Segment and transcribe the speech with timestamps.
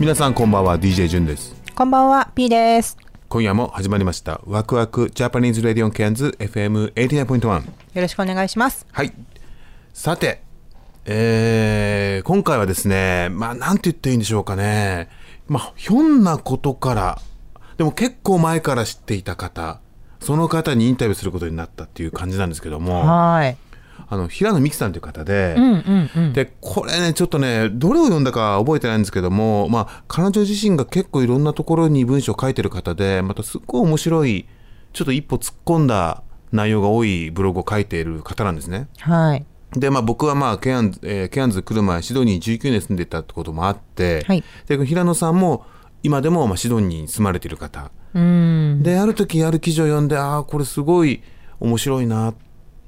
[0.00, 2.96] 皆さんこんばんは DJ ジュンですこんばんは、P です。
[3.28, 7.62] 今夜も始まりましたワクワクジャパニーズレディオンキャンズ FM89.1 よ
[7.96, 8.86] ろしくお願いします。
[8.92, 9.12] はい
[9.92, 10.40] さて
[11.04, 15.08] えー、今回はですねまあなんて言っていいんでしょうかね
[15.48, 17.20] まあひょんなことから
[17.76, 19.80] でも結構前から知っていた方
[20.20, 23.56] その方にインタビューすることになったっていう感じなんですけどもはい。
[24.10, 26.32] あの平野美樹さんという方で、うんうんうん。
[26.32, 34.46] でこれねちょっとねどれを読んだか覚えてないんですけども、まあ、彼女自身が結構いろんなところに文章を書いてる方でまたすっごい面白い
[34.92, 38.88] ちょっと一歩突っ込んだ内容が多いブログを書いている方なんですね。
[38.98, 39.44] はい。
[39.72, 45.66] でまあ、僕は、まあ、ケアンズ、えーケアンズ来る前シドニー19年住んでたってこともあって、はいで平野さんも
[46.02, 48.82] 今でも、まあ、シドニーに住まれている方うん。
[48.82, 51.22] である時ある記事を読んでああこれすごい
[51.60, 52.32] 面白いな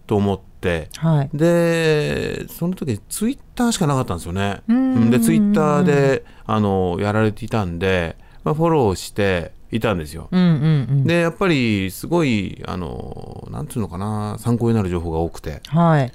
[0.06, 0.49] と思って
[0.96, 1.30] はい。
[1.32, 4.62] でその時ツイッターしかなかったんですよね。
[4.70, 10.28] んでツイッターであのやられていたんで、まあ、フォローしていたんですよ。
[10.30, 11.04] うんうんうん。
[11.04, 16.12] でやっぱりすごいあのなんていうのかな参考になる情報が多くてはい。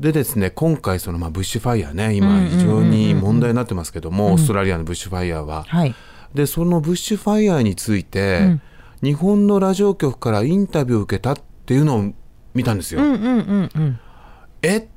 [0.00, 5.64] でですね今回その、まあ、ブッシュファイヤーね今非常に問題になってますけども、オーストラリアのブッシュファイヤーは。
[5.64, 5.94] はい。
[6.34, 8.58] でそのブッシュファイヤーについて、
[9.02, 11.36] 日本のラジオ局からインタビューを受けたっ
[11.66, 12.12] ていうのを
[12.54, 13.00] 見たんですよ。
[14.62, 14.88] え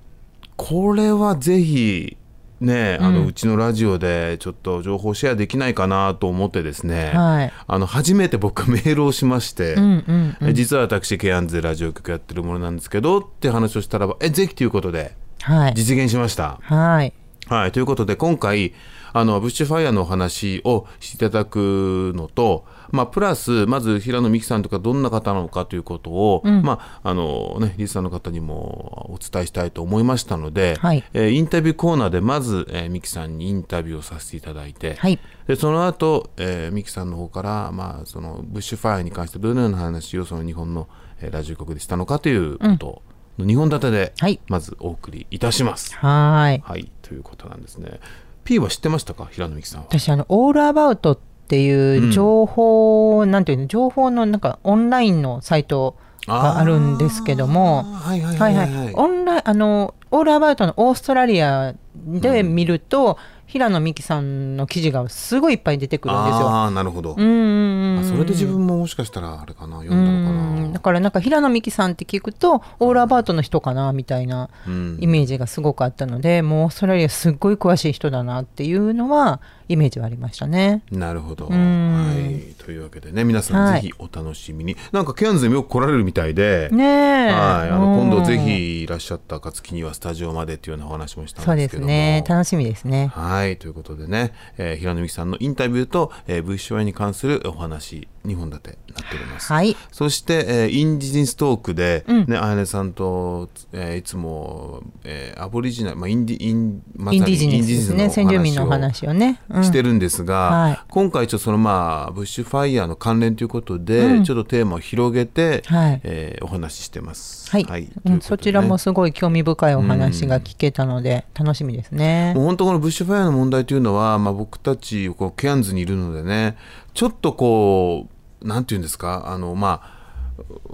[0.58, 2.18] これはぜひ
[2.62, 10.50] ねあの、うちのラジオでちょっと情報シェアできないかなと思ってですね、はいあの初めて僕メールをしまして、うんうんうん。
[10.50, 15.74] え実は私ケアンズでラジオ局やってるものなんですけどって話をしたらばえぜひということではい。
[15.76, 16.60] 実現しました。
[16.62, 17.14] はい。
[17.48, 18.74] はい、ということで今回
[19.16, 35.18] あのブッシュファイヤーのお話をしていただくのと、まあ、プラスまず平野美樹さんとかどんな方なのかということを、まああのね、リスナーの方にもお伝えしたいと思いましたので、はいえーインタビューコーナーでまず、えー、美樹さんにインタビューをさせていただいて、はい。
[35.48, 40.90] でその後、えー、ミキさんの方から、まあ、そのブッシュファイアに関してどのような話をその日本の、
[41.22, 43.02] えーラジオ局でしたのかということ
[43.38, 45.96] の2本立てではいまずお送りいたします。
[45.96, 46.62] はい。
[46.66, 48.00] はい、ということなんですね。
[48.46, 49.28] P は知ってましたか？
[49.30, 49.88] 平野美樹さんは。
[49.90, 55.98] 私、あの、オールアバウトっていう情報、なんていうの、情報のなんかオンラインのサイト
[56.28, 58.58] があるんですけども、はいはいははいい。
[58.58, 58.94] はいい。
[58.94, 66.50] はオンラインあのオールアバウトのオーストラリアで見ると、平野美樹さんの記事がすごいいっぱい出てくるんですよ。
[66.50, 67.16] ああ、なるほど。
[67.18, 70.80] うんそれで自分ももしかしたらあれかな、読んだのかうんだな。
[70.80, 80.84] からなんか平野美樹さんって聞くとオールアバウトの人かなみたいなうんイメージがすごくあったので、もうオーストラリアすっごい詳しい人だなっていうのはイメージはありましたね。
[80.92, 81.50] なるほど。
[81.50, 82.54] んはい。
[82.64, 84.76] というわけでね、皆さんはいぜひお楽しみに。
[84.92, 87.32] なんかケアンズにもよく来られるみたいで、ねえ。
[87.32, 91.88] はい、あのうん今度ぜひいらっしゃった暁にはスタジオまでっていうようなお話もしたそうんですですけども。
[91.88, 93.08] ね楽しみですね。
[93.14, 99.52] はいということでね、えー平野美樹さんのインタビューと、えー、ブッシュワイに関するお話2本立てになっております。
[99.52, 99.76] はい。
[99.92, 108.10] そして、えーインジニストークで、ね、あやねさんと、えーいつも、えーアボリジナル、まあ、インディインまさにインディジネスですね。
[108.10, 109.42] 先住民の話をね。
[109.50, 117.50] うんしてるんですが、はい今回ちょっとそのまあブッシュファイヤーの関連ということで、ちょっとテーマを広げて、はいえーお話ししてます。
[117.50, 122.42] はい、というんそちらもすごい興味深いお話が聞けたので、楽しみですねも。
[122.42, 126.58] う本当このブッシュファイアの問題というのは、まあ、僕たちこうケアンズにいるのでね
[126.94, 128.15] ちょっとこう
[128.46, 129.24] なんていうんですか？
[129.28, 129.96] あのまあ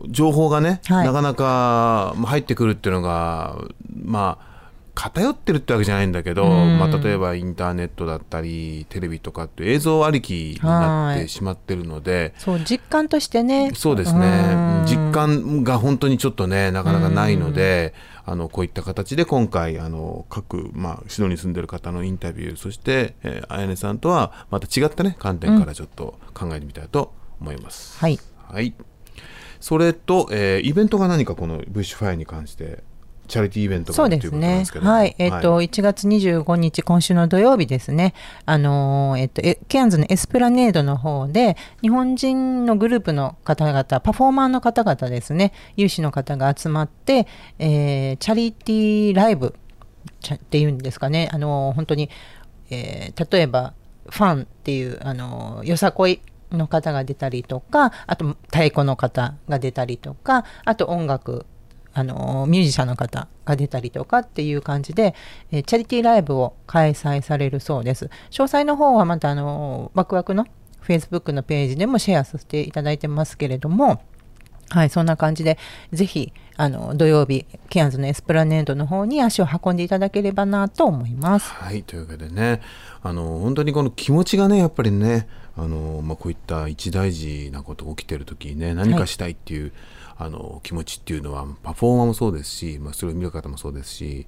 [0.09, 1.06] 情報がね、はい。
[1.06, 3.57] なかなかまあ入ってくるっていうのが
[4.03, 4.51] まあ
[4.94, 6.77] 偏ってるってわけじゃないんだけど、うん。
[6.77, 11.21] まあ、例えばインターネットだったりテレビとかって映像ありきになっはい。
[11.21, 13.71] てしまってるので、そう実感としてね。
[13.73, 14.27] そうですね。
[14.27, 14.85] うん。
[14.85, 17.94] 実感が本当にちょっとねなかなかないので
[18.25, 27.97] あのこういった形で今回あの各、まあ、シドに住んでる方のインタビューそして、えー、あやねさんとはまた違ったね観点からちょっと考えてみたいと思います。
[27.99, 28.19] はい。
[28.38, 28.73] はい
[29.59, 32.83] それと、えーイベントが何かこのブッシュファイアに関して
[33.27, 34.79] チャリティーイベントそうですねですけ。
[34.79, 35.15] どもはい。
[35.17, 38.13] えっ、と、1月25日、今週の土曜日ですね。
[38.45, 47.25] あのーえっ、と、えケアンズのエスプラネードの方で、日本人のグループの方々、パフォーマーの方々ですね、有志の方が集まって、
[47.57, 49.55] えーチャリティーライブ
[50.33, 51.29] っていうんですかね。
[51.31, 52.09] あのー本当に、
[52.69, 53.73] えー例えば、
[54.09, 56.21] ファンっていう、あのーよさこい
[56.51, 61.45] の方が出たりとか、あと太鼓の方が出たりとか、あと音楽、
[61.94, 65.13] あのミュージシャンの方が出たりとかっていう感じで、
[65.51, 68.06] えチャリティーライブを開催されるそうです。
[68.30, 70.45] 詳細の方はまたあのワクワクの
[70.88, 74.01] Facebook のページでもシェアさせていただいてますけれども、
[74.71, 75.57] はい、そんな感じで、
[75.92, 81.51] ぜひ、あの、土曜日、ケアンズのエスプラネードの方に足を運んでいただければなと思います。
[81.51, 82.62] はいというわけでね
[83.01, 85.27] あの本当にこの気持ちがねやっぱりね
[85.57, 89.74] あの、まあ、こういった一大事なことが起きてる時にね何かしたいっていう、
[90.18, 94.27] あの気持ちっていうのはパフォーマーもそうですし、まあ、それを見る方もそうですし、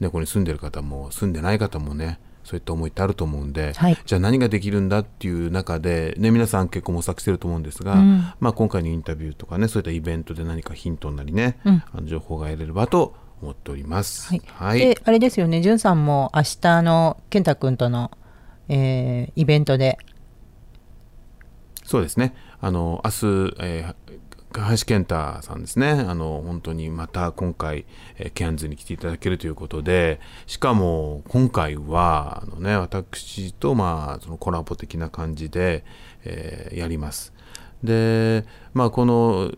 [0.00, 3.98] ね、ここに住んでる方も住んでない方もねそういった思いってあると思うんで、はい。
[4.04, 7.94] じゃあ何ができるんだっていう中で、ね、皆さん結構模索してると思うんですが、
[8.40, 14.28] まあ、今回のインタビューとかねそういったイベントで何かヒントになりね、あの情報が得れればと思っております。
[14.28, 14.42] はい。
[14.46, 14.78] はい。
[14.78, 18.10] で、あれですよね、じゅんさんも明日の健太くんとの、
[18.68, 19.98] えーイベントで、
[21.84, 22.34] そうですね。
[22.60, 23.94] あの明日、えー
[24.56, 25.90] 林健太さんですね。
[25.90, 27.86] あの本当にまた今回、
[28.18, 35.84] えーケアンズに来ていただけるということで、しかも今回はあのね私とまあそのコラボ的な感じで、
[36.24, 37.32] えーやります。
[37.82, 38.44] で、
[38.74, 39.50] まあこの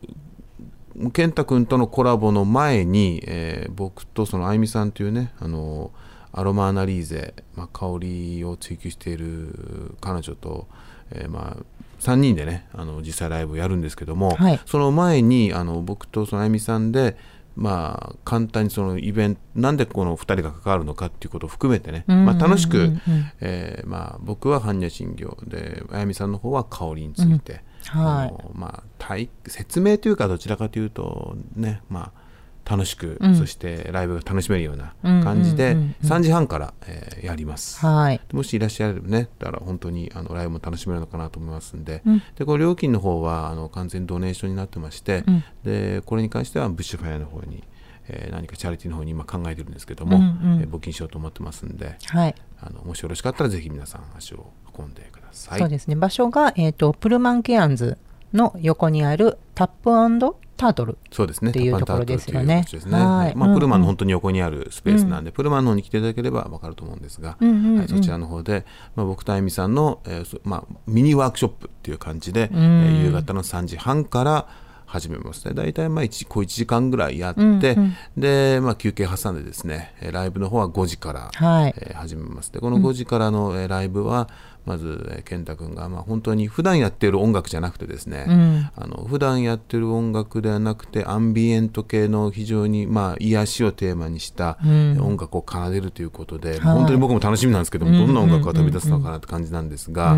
[1.13, 5.93] 健太君とのコラボの前に、えー僕とそのあゆみさんというねあの
[6.33, 10.69] アロマアナリーゼ、まあ、香りを追求している彼女と、
[11.11, 11.63] えーまあ
[12.01, 14.61] 3人でねあの実際ライブをやるんですけども、はい。
[14.67, 17.17] その前にあの僕とそのあゆみさんで
[17.55, 22.93] まあ簡単にそのイベントなんでこの2人が関わるのかっていうことを含めてね、まあ、楽しく、
[23.41, 28.35] えーまあ、僕は般若心経であやみさんの方は香りについて、はい。
[28.53, 32.26] まあ、体説明というかどちらかというとね、まあ、
[32.69, 37.85] 楽しく、そしてライブが楽しめるような感じで、3時半から、えーやります。
[37.85, 38.21] はい。
[38.33, 42.03] もしいらっしゃればね、だから本当にあのライブも楽しめるのかなと思いますんで、
[42.37, 45.25] でこれ料金の方はあの完全にドネーションになってまして、
[45.65, 47.65] でこれに関してはブッシュファイアの方に、
[48.09, 52.35] えー何かチャリティーの方に今考えてるんですけども、えー募金しようと思ってますんで、はい。
[52.61, 55.59] あのもしよろしかったらぜひ皆さん足を運んでください。
[55.59, 55.97] そうですね。
[55.97, 57.99] 場所が、えっ、と、プルマンケアンズ
[58.33, 59.91] の横にあるタップ
[60.57, 60.99] タートル。
[61.13, 61.51] そうですね。
[61.51, 62.65] っていうところですよね。
[62.87, 63.55] まあ、うん。
[63.55, 68.65] プルマンの本当に横にあるスペースなんで、プルマンの方に来ていただければわかると思うんですが、はい、そちらの方で、
[68.97, 74.49] まあ、僕とあゆみさんの、えーそまあ、ミニワークショップっていう感じで、えー夕方の3時半から
[74.87, 75.53] 始めますね。
[75.55, 77.77] 大体まあ1、小1時間ぐらいやって、
[78.17, 81.75] で、まあ、休憩挟んでですね、えーライブの方は5時から、はい。
[81.77, 82.53] えー始めます。
[82.53, 84.29] で、この5時からの、えーライブは、
[84.67, 88.27] まず、えー健太君が、まあ、本当に普段やってる音楽じゃなくてですね、
[88.77, 100.15] あの普段やってる音楽ではなくて、アンビエント系の非常に、まあ、癒しをテーマにした、えー音楽を奏でるということで、本当に僕も楽しみなんですけども、どんな音楽が飛び出すのかなって感じなんですが、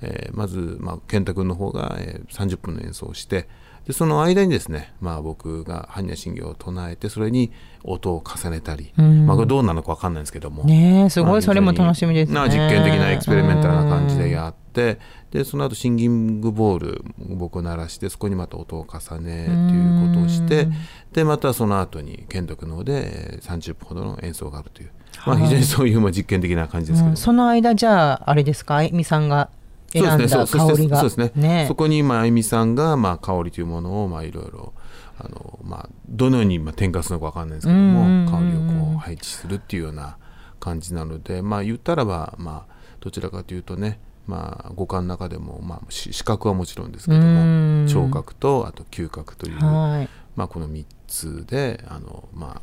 [0.00, 3.46] えーまず、まあ、健太君の方が、えー30分の演奏をして、
[3.86, 7.50] でその間にですね、まあ、僕が般若心経を唱えてそれに
[7.82, 12.34] 音を重ねたり、まあ、これどうなのか分かんないんですけども、ねえすごいまあそれも楽しみですね。
[12.36, 14.98] な実験的なエクスペリメンタルな感じでやって
[15.32, 20.68] でその後シンギングボール僕を鳴らしてそこにまた音を重ねということをして
[21.12, 24.90] でまたその後に剣徳の方でえー30分ほどの演奏があるという、
[25.26, 28.76] まあ、非常にそういうまあ実験的な感じですけどその間じゃああれですか？
[28.76, 29.50] あゆみさんが
[29.92, 30.60] 選んだそうですね。
[30.60, 30.96] そう香りが。
[31.00, 31.32] そうですね。
[31.34, 31.64] ね。
[31.68, 34.72] そこにまああゆみさんがまあ香りというものをまあいろいろ
[35.18, 40.16] あのまあどのようにまあ添加するのかわかんないですけども香りをこう配置するっていうような
[40.60, 50.08] 感じなのでまあ言ったらばまあどちらかというとねまあ五感の中でもまあし視覚はもちろんですけども聴覚とあと嗅覚というはい。
[50.36, 52.62] まあこの3つであのまあ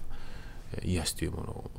[0.74, 1.72] えー癒しというものを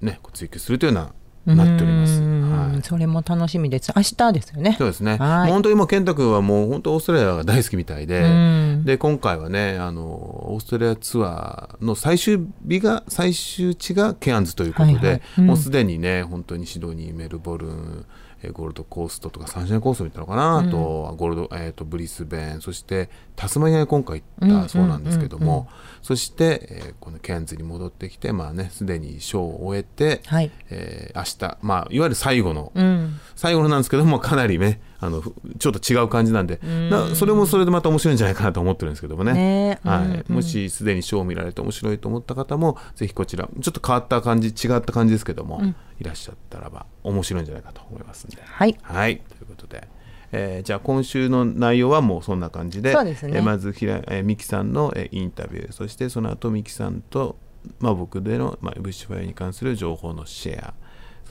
[0.00, 1.12] ね追求するというような
[1.54, 2.20] なっております。
[2.20, 2.72] うん。
[2.72, 2.82] はい。
[2.82, 3.92] それも楽しみです。
[3.94, 4.74] 明日ですよね。
[4.78, 5.16] そうですね。
[5.18, 8.82] 本当にもう健太君はもう本当オーストラリアが大好きみたいで、うん。
[8.84, 15.22] で今回はねあのオーストラリアツアーの最終日が最終地がケアンズということで、はいはい。
[15.38, 15.46] うん。
[15.46, 18.06] もうすでにね本当にシドニーメルボルン
[18.46, 25.68] えーゴールドコーストとかサンシャインコーストみたいなのかな、あとはゴールド、えー、とブリスベンそしてタスマニアに今回行ったそうなんですけども、
[26.02, 30.50] そして、えーこのケアンズに戻ってきてまあねすでにショーを終えて、はい。
[30.70, 33.20] えー明日まあいわゆる最後の、うん。
[33.34, 36.60] 最後のなんですけどもかなりねあのふちょっと違う感じなんで。
[36.90, 39.32] なそれもそれでまた面白いんじゃないかなと思ってるんですけどもね。
[39.32, 39.80] ね。
[39.84, 40.04] はい。
[40.04, 40.12] うん。
[40.12, 45.62] うんもしすでにショーを見られて面白いと思った方もぜひこちらちょっと変わった感じ違った感じですけども、
[45.98, 48.38] いらっしゃったらば面白いんじゃないかと思いますんで。
[48.42, 48.76] はい。
[48.82, 49.88] はい、ということで、
[50.32, 53.16] えーじゃあ今週の内容はもうそんな感じでね。
[53.22, 57.36] えーまずひら、えー、ミキさんの、えーインタビューそしてその後ミキさんと、
[57.80, 60.74] まあ、僕での、まあ、ブッシュファイアに関する情報のシェア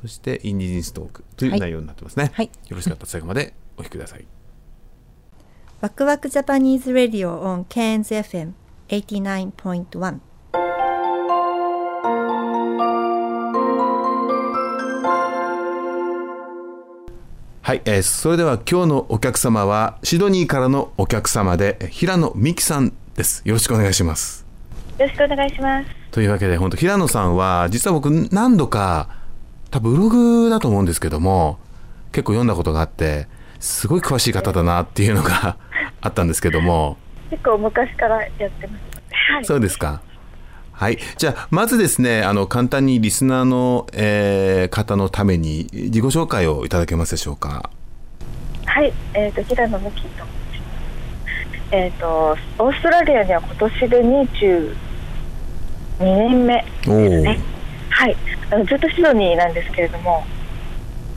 [0.02, 2.50] そしてインディジンストークというはい内容になってますね、はい。
[2.68, 4.26] よろしかったら最後までお聞きください。
[5.82, 8.54] ワクワクジャパニーズ・ラディオ on Cairns FM
[8.90, 10.20] 89.1
[17.62, 23.42] はい、えーそれでは今日のお客様はシドニーからのお客様でえー平野美希さんです。
[23.44, 24.46] よろしくお願いします。
[25.00, 25.90] よろしくお願いします。
[26.12, 29.25] というわけで本当平野さんは実は僕何度か
[29.76, 31.60] 多分ブログだと思うんですけども
[32.14, 33.28] 結構読んだことがあって
[33.60, 35.58] すごい詳しい方だなっていうのが
[36.00, 36.98] あったんですけども
[37.30, 39.34] 結構昔からやってます。
[39.34, 39.46] はい。
[39.46, 40.02] そうですか
[40.72, 47.70] はいじゃあまずですねあの簡単にリスナーの、えー方のために自己紹介をいただけますでしょうか
[48.66, 48.94] はい。
[49.14, 51.76] えっ、と、平野美希と申します。
[51.76, 54.76] えっ、と、オーストラリアには今年で22
[56.00, 57.55] 年目ですね。
[57.96, 58.18] はい。
[58.52, 60.26] あのずっとシドニーなんですけれども、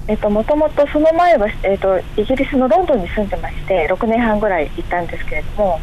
[0.07, 5.81] えっ、と、もともとその前は、えっ、と、イギリスのロンドンに住んでまして、6年半ぐらい行ったんですけれども、やっ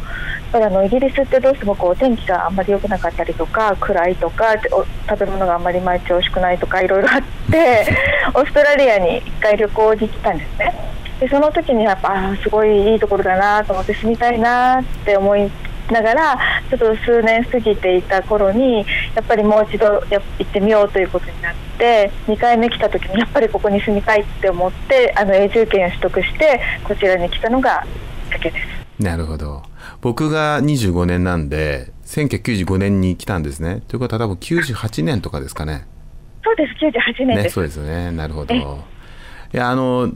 [0.52, 7.86] ぱりあのイギリスってどうしてもこう天気があんまり良くなかったりとか暗いとかお食べ物があんまり毎日美味しくないとかいろいろあって
[8.32, 10.72] オーストラリアに一回旅行に来たんですね
[11.18, 15.50] でその時にやっぱすごいいいところだなと思って住みたいなって思い
[15.92, 16.38] ながら
[16.70, 18.78] ちょっと数年過ぎていた頃に
[19.14, 27.86] やっぱりもう一度や行ってみようということになって2回目来た時にやっぱりここに住みたいって思ってあの永住権を取得してこちらに来たのが
[28.24, 29.02] きっかけです。
[29.02, 29.62] なるほど
[30.00, 35.86] 僕が25年なんで1995年に来たんですねということは多分98年とかですかね
[36.46, 36.74] そうです
[37.20, 37.54] 98年ね、です。
[37.54, 38.12] そうですよね。
[38.12, 38.54] なるほど。
[38.54, 40.12] えいや、あの、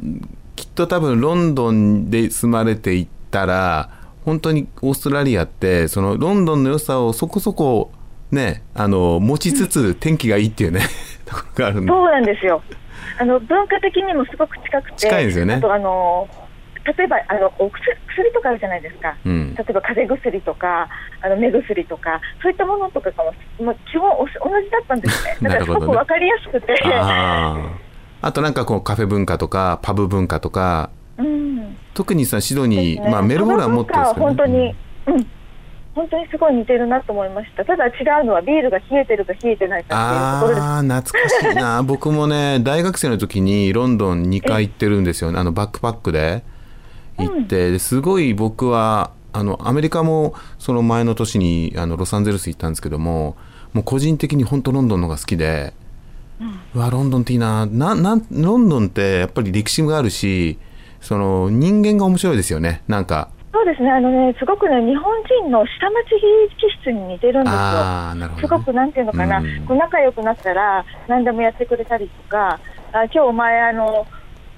[0.54, 3.90] きっと多分ロンドンで住まれていったら、
[4.24, 7.90] 本当にオーストラリアって、そのロンドンの良さをそこそこ、
[8.30, 10.80] ね、あの、持ちつつ天気がいいっていうね、
[11.24, 11.92] ところがあるんで。
[11.92, 12.62] そうなんですよ。
[13.18, 16.28] あの文化的にもすごく近くて、近いですよねあとあの
[16.84, 19.14] 例えばあのお薬薬とかあるじゃないですか。
[19.26, 20.88] うん例えば風邪薬とか
[21.20, 25.36] あの目薬とかそういったものとかがもうもう基本おし同じだったんですね。
[25.42, 27.58] だからすごくわかりやすくて、あ
[28.22, 28.26] あ。
[28.28, 31.76] あとなんかこうカフェ文化とかパブ文化とか、うん。
[31.94, 33.11] 特にさ、シドニー、ね。
[33.11, 34.56] まあメルボルンはもっとですけど、その文化は本
[35.06, 35.26] 当に、うん。
[35.94, 37.64] 本当にすごい似てるなと思いました。
[37.64, 37.90] ただ違
[38.23, 40.62] うのはビールが冷えてるか冷えてないかっていうところです。
[40.62, 41.82] ああー懐かしいな。
[41.87, 45.32] 僕もね大学生の時にロンドン2回行ってるんですよ。
[45.35, 46.44] あのバックパックで。
[47.18, 53.37] 行って、ですごい僕はあのアメリカもその前の年にあのロサンゼルス行ったんですけども
[53.75, 55.75] もう個人的に本当ロンドンの方が好きで、
[56.75, 57.66] うわロンドンっていいな。
[57.66, 60.59] ななんロンドンってやっぱり歴史があるし
[61.00, 62.83] その人間が面白いですよね。
[62.88, 63.30] なんか。
[63.52, 66.07] そうですね、あのね、すごくね、日本人の下町
[66.57, 68.14] 気質に似てるんですよ。
[68.14, 69.66] ね、すごくなんていうのかな、うん。
[69.66, 72.61] こう仲良くなったら何でもやってくれたりとか、
[72.92, 74.07] あ今日お前あの、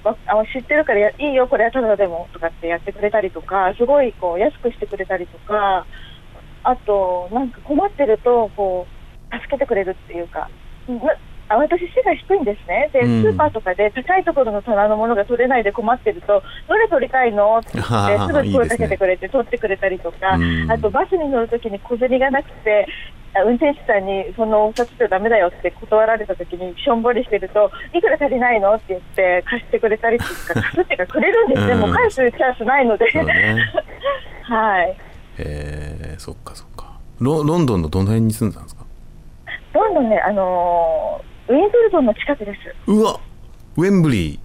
[0.03, 5.87] わあの知ってるからやいいよ、これはただでもとかってやってくれたりとか、すごいこう安くしてくれたりとか、
[6.63, 8.85] あと、なんか困ってるとこ
[9.31, 10.49] う助けてくれるっていうか。
[11.57, 13.23] 私、背が低いんですね、でうん。
[13.23, 17.57] スーパーとかで高いところの棚のものが取れないで困ってると、どれ取りたいの？
[17.59, 20.71] って言って、すぐ声かけてくれて、取ってくれたりとか、うん。
[20.71, 22.87] あとバスに乗るときに小銭がなくて、
[23.35, 28.75] あ運転手さんにそのお札じゃダメだよって断られたときにしょんぼりしてるといくら足りないの？
[28.75, 31.79] って言って貸してくれたりとか 貸すっていうかくれるんですね、うん。
[31.79, 33.05] もう返すチャンスないので、
[34.43, 34.95] はい。
[35.39, 36.99] えー、そっかそっか。
[37.19, 38.85] ロロンドンのどの辺に住んでたんですか？
[39.73, 43.19] どんどんね、あのーウィンブルドンの近くです、うわ
[43.77, 44.39] ウェンブリー。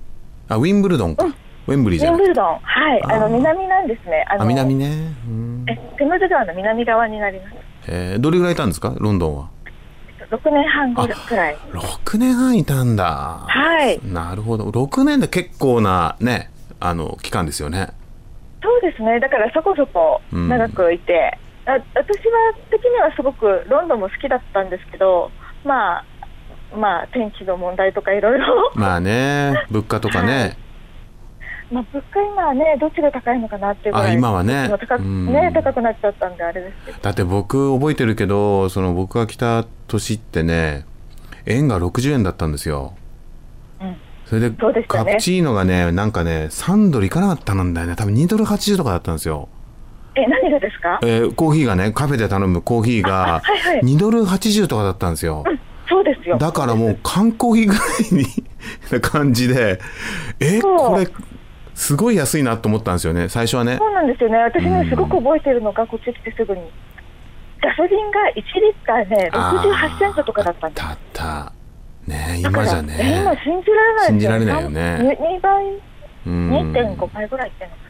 [0.53, 1.27] あウィンブルドンか、
[1.67, 5.15] ウェンブリーじゃウィンブルドン、はい、あの南なんですね、あ南ね。
[5.27, 5.65] うん。
[5.69, 7.57] えテムズ川の南側になります、
[7.89, 8.95] えー、どれぐらいいたんですか？
[8.99, 9.51] ロンドンは。
[10.31, 11.57] 6年半後くらい。
[11.73, 13.45] 6年半いたんだ。
[13.47, 13.99] はい。
[14.05, 14.67] なるほど。
[14.67, 16.51] 6年で結構なね
[16.81, 17.89] あの期間ですよね。
[18.63, 25.31] そうですね、だからそこそこ長くいて、あ私は的にはすごくロンドンも好きだったんですけど、
[25.65, 26.05] まあ、
[26.77, 30.57] まあ、天気の問題とかいろいろ、まあね物価とかね、
[31.73, 34.67] まあ、物価今はね、どっちが高いのかなっていうあ今はね。
[34.67, 35.27] 今高くうん。
[35.33, 40.85] ね、高くなっちゃったんで、あれですけど、だって僕覚えてるけどその僕が来た年ってね
[41.47, 42.95] 円が60円だったんですよ。
[43.81, 43.97] うん。
[44.27, 44.57] それでね。
[44.89, 47.97] カプチーノがねなんかね3ドルいかなかったんだよね。
[47.97, 49.49] 多分2ドル80とかだったんですよ。
[50.15, 50.99] え、何がですか？
[51.03, 53.81] えーコーヒーがねカフェで頼むコーヒーがはいはい。
[53.83, 55.45] 2ドル80とかだったんですよ、
[55.99, 56.39] そうですよ。
[56.39, 58.25] だからもう缶コーヒーぐらいに
[58.93, 59.81] な感じで
[60.39, 61.09] えこれ
[61.75, 63.29] すごい安いなと思ったんですよね。
[63.29, 63.77] 最初はね。
[63.79, 64.39] そうなんですよね。
[64.39, 64.89] 私ね、うん。
[64.89, 66.61] すごく覚えてるのが、こっち来てすぐに。
[67.63, 70.87] ガソリンが1リッターね、68セントとかだったんです。
[70.87, 71.53] あったあった。
[72.11, 73.21] ね今じゃね。
[73.23, 75.19] 今信じられない信じられないよね。
[75.21, 75.67] 2倍、
[76.27, 76.51] うん。
[76.73, 77.83] 2.5倍ぐらいいってんのか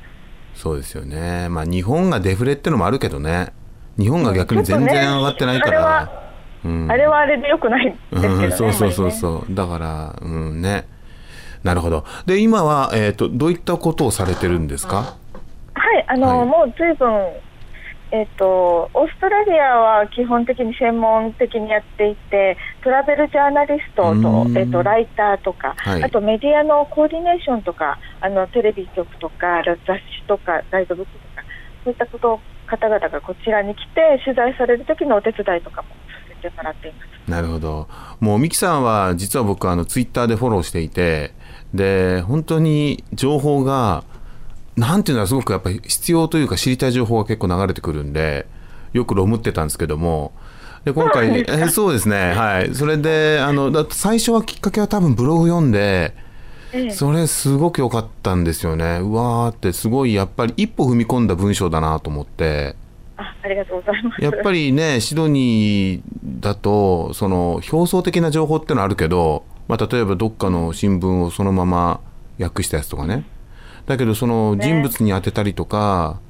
[0.54, 1.48] そうですよね。
[1.48, 3.52] まあ日本がデフレってのもあるけどね。
[3.98, 6.27] 日本が逆に全然上がってないから、
[6.64, 6.94] うんな。
[6.94, 8.46] あれはあれでよくないですけどね。
[8.46, 9.10] うんそうそうそうう。
[9.10, 10.86] そうだからうんね
[11.62, 15.16] なるほどで今は、えー、とどういったことをされてるんですか？
[15.74, 17.08] はい、あの、はいもう随分、
[18.10, 31.42] えっ、と、オーストラリアは基本的に専門的にやっていて、トラベルジャーナリストうと、んえっ、と、ライターとか、はいあとメディアのコーディネーションとか、あの、テレビ局とか、雑誌とか、ガイドブックとか、
[31.84, 35.88] そういったことを方々がこちらに来て、取材される時のお手伝いとかも
[36.40, 37.30] てもらっています。
[37.30, 37.88] なるほど
[38.20, 41.32] もうミキさんは実は僕あのツイッターでフォローしていて
[41.74, 44.04] で本当に情報が
[44.76, 48.46] なんていうのはすごくやっぱり必要というか知りたい情報が結構流れてくるんで
[48.94, 50.32] よくロムってたんですけども
[50.84, 56.14] で今回えーそうですねはいそれであのだ最初はきっかけは多分ブログ読んで
[56.72, 62.76] ええそれすごく良かったんですよねうわーってすごいやっぱり一歩踏み込んだ文章だなと思って。
[63.18, 64.22] あ、ありがとうございます。
[64.22, 66.02] やっぱりね、シドニー
[66.40, 72.00] だと、その表層的な情報ってのはあるけど、まあ、例えばどっかの新聞をそのまま
[72.38, 73.24] 訳したやつとかね。
[73.86, 76.20] だけど、その人物に当てたりとか、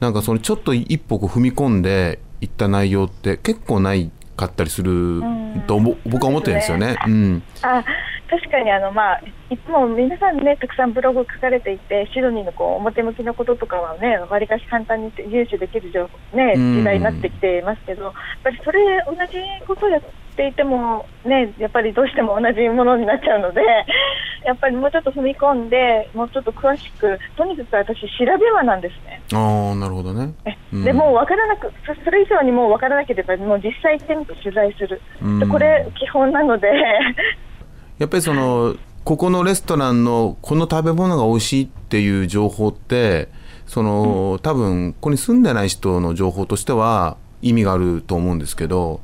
[0.00, 5.22] なんかそのちょっと一歩踏み込んでいった内容って結構ないかったりする
[5.66, 6.96] とぼ僕は思ってるんですよね。
[7.06, 7.42] うん。
[7.62, 7.84] あ
[8.34, 18.12] 確かにあの、まあ、いつも皆さんね、たくさんブログ書かれていて、シドニーのこう表向きのこととかはね、わりかし簡単に入手できる情報、ね、うん時代になってきていますけど、やっ
[18.42, 20.02] ぱりそれ、同じことをやっ
[20.36, 23.60] ていても、ね、やっぱりどうしても同じものになっちゃうので、
[24.44, 29.22] やっぱりもうちょっと踏み込んで、もうちょっと詳しく、とにかく私、調べはなんですね。
[29.32, 30.34] ああ、なるほどね。
[30.72, 35.00] うんでもう分からなくそそれ以上にもう分からなければもう実際行ってみて取材する、
[35.48, 36.68] これ基本なので
[37.98, 43.28] やっぱりそのここのレストランのこの食べ物が美味しいっていう情報って
[43.66, 49.00] その多分ここに住んでない人の情報としては意味があると思うんですけど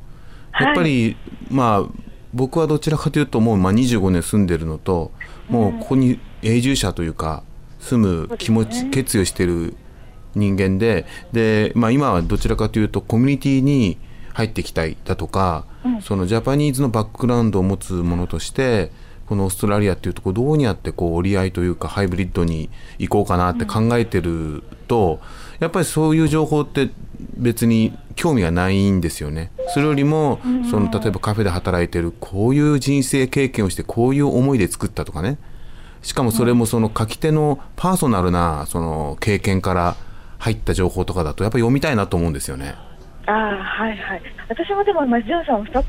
[0.59, 1.15] やっぱり、
[1.49, 5.11] まあ僕はどちらかというともうまあ25年住んでるのと
[5.49, 7.43] もうここに永住者というか
[7.79, 9.75] 住む気持ち、決意をしてる
[10.35, 13.97] 人間でで、まあ、今はどちらかというとコミュニティに
[14.33, 15.65] 入っていきたいだとか、
[16.01, 18.91] そのジャパニーズのバックグラウンドを持つものとして
[19.25, 25.21] このオーストラリアっていうところどうやってこう折り合いというかハイブリッドに行こうかなって考えてると、
[25.59, 26.89] やっぱりそういう情報って
[27.37, 29.51] 別に興味がないんですよね。
[29.73, 30.39] それよりも、
[30.69, 35.37] その例えばカフェで働いてるこういう人生経験をしてこういう思いで作ったとかね
[36.01, 39.95] しかもそれもその書き手のパーソナルなその経験から
[40.39, 42.75] 入った情報とかだとやっぱり読みたいなと思うんですよね。
[43.31, 45.79] あーはいはい私もでも、まあ、ジュンさんおっしゃ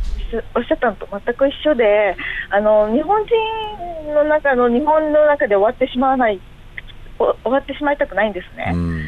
[0.55, 2.17] おっしゃったのと全く一緒で
[2.51, 6.41] あの日本人の中の日本の中で終わってしまわない
[7.19, 8.71] お終わってしまいたくないんですね。
[8.75, 9.03] うん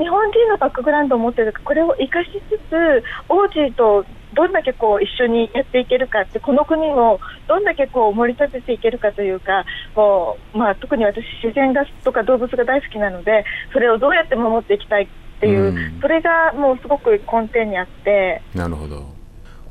[0.00, 15.08] 日本人のバックグラウンドを持っているこれを生かしつつオージーとどんだけこう一緒にやっていけるかってこの国をどんだけこう盛り立てていけるかというかこう、まあ、特に私自然がとか動物が大好きなのでそれをどうやって守っていきたい
[15.40, 18.96] っていう、うんそれがもうすごく根底にあってなるほど。
[18.96, 19.02] わ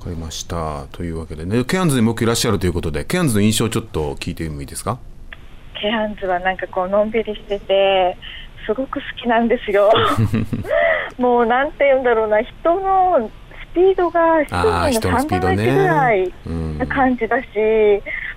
[0.06, 0.88] かりました。
[0.92, 4.98] というわけでね、ケアンズにもよくいらっしゃるということで、ケアンズの印象をちょっと聞いてもいいですか？
[5.80, 8.18] ケアンズはなんかこうのんびりしてて
[8.66, 9.92] すごく好きなんですよ。
[11.18, 13.30] もうなんて言うんだろうな人の
[13.72, 17.48] スピードが人あー人のスピードね3分の1ぐらいうんな感じだし、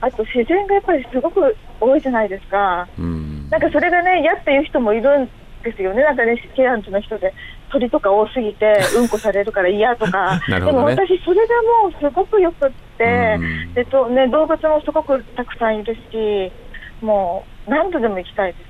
[0.00, 2.88] あと自然がやっぱりすごく多いじゃないですか。
[2.98, 3.48] うん。
[3.50, 5.28] なんかそれがね嫌っていう人もいるん
[5.62, 6.02] ですよね。
[6.02, 7.32] なんかねケアンズの人で
[7.70, 10.40] 鳥とか多すぎて うんこされるから嫌とか。
[10.48, 16.52] ねでも私それがもうすごくよくって、うんでとね動物もすごくたくさんいるし、
[17.00, 18.64] もう何度でも行きたいです。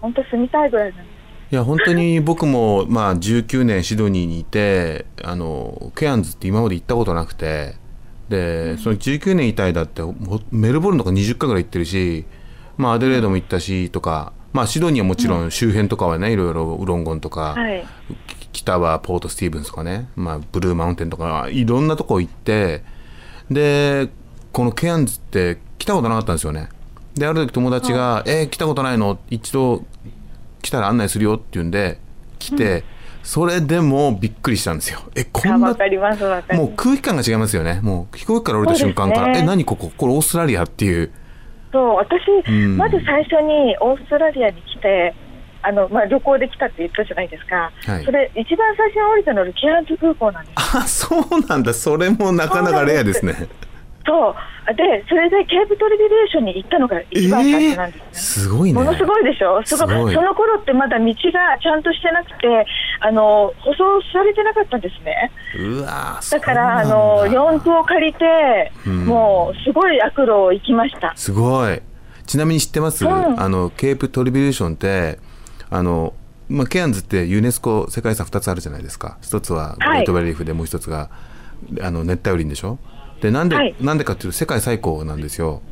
[0.00, 1.18] 本当住みたいぐらいなんです。
[1.50, 7.74] いや本当に僕もまあ19年シドニーにいてあのケアンズって今まで行ったことなくて
[8.28, 10.14] でその19年いた間ってほ
[10.50, 12.26] メルボルンとか20回ぐらい行ってるし、
[12.76, 17.86] まあ、アデレードも行ったしとか、まあ、シドニーはもちろん周辺とかはねいろいろウロンゴンとか、はい。
[18.50, 22.82] 北はポートスティーブンスとかね、まあ、ブルーマウンテンとかいろんなとこ行って
[23.50, 24.08] で
[24.52, 26.68] このケアンズって来たことなかったんですよね。
[27.14, 29.18] である時友達が「えー来たことないの？
[29.30, 29.84] 一度
[30.62, 32.00] 来たら案内するよ」って言うんで
[32.38, 32.84] 来て、
[33.22, 35.00] それでもびっくりしたんですよ。
[35.14, 35.76] えこんなもう
[36.74, 37.80] 空気感が違いますよね。
[37.82, 39.44] もう飛行機から降りた瞬間から「そうですね。
[39.44, 39.92] え何ここ？
[39.96, 41.12] これオーストラリア」っていう
[41.72, 42.76] そう私、ん。
[42.76, 45.14] まず最初にオーストラリアに来て
[45.62, 48.04] あの、まあ、旅行で来たって言ったじゃないですか、はい。
[48.04, 50.54] それ一番最初に降りたのがケアンズ空港なんです。
[50.56, 51.74] あそうなんだ。
[51.74, 53.48] それもなかなかレアですね
[54.08, 54.34] そう。
[54.74, 58.78] でそれでケープトリビュレーションに行ったのが一番最初なんですね、すごいね。
[58.78, 59.62] ものすごいでしょ？
[59.64, 59.88] すごい。
[59.88, 61.14] すごいその頃ってまだ道が
[61.62, 62.66] ちゃんとしてなくて
[63.00, 65.30] あの舗装されてなかったんですね。
[65.58, 69.06] うわーだからあの四駆を借りて、うん。
[69.06, 71.12] もうすごい悪路を行きました。
[71.16, 71.80] すごい。
[72.26, 73.40] ちなみに知ってます、うん。
[73.40, 75.18] あのケープトリビュレーションって
[75.70, 76.12] あの、
[76.50, 79.16] まあ、ケアンズってユネスコ世界遺産2つあるじゃないですか。
[79.22, 81.08] 一つはグレートバリーフで、もう一つが
[81.80, 82.78] あの熱帯雨林でしょ？
[83.20, 83.74] でなんで、はい。
[83.80, 85.62] なんでかっていうと世界最高なんですよ。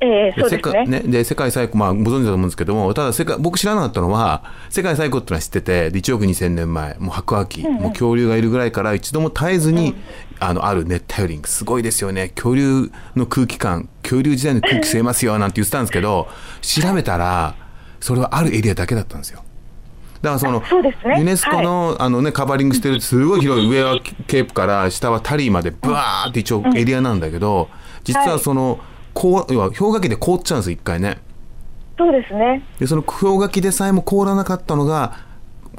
[0.00, 9.96] ええそうです世界ねねで世界最高、まあ、ご存知だと思うんですけどもただ世界僕知らなかったのは世界最高ってのは知っててで1億2000年前もう白亜紀、もう恐竜がいるぐらいから一度も絶えずに、
[10.38, 12.28] あのある熱帯雨林すごいですよね。
[12.28, 16.28] 恐竜の空気感恐竜時代の空気吸えますよなんて言ってたんですけど
[16.62, 17.56] 調べたら
[18.00, 19.44] それはあるエリアだけだったんですよ
[20.22, 20.62] だからその
[21.16, 27.68] ユネスコの,、あのね、カバーリングしてるすごい広い上はケープから下はタリーまでブワーって一応エリアなんだけど、
[28.04, 28.80] 実はその、
[29.14, 31.18] こう要は氷河期で凍っちゃうんです一回ね。
[31.96, 32.62] そうですね。
[32.78, 35.26] でその氷河期でさえも凍らなかったのが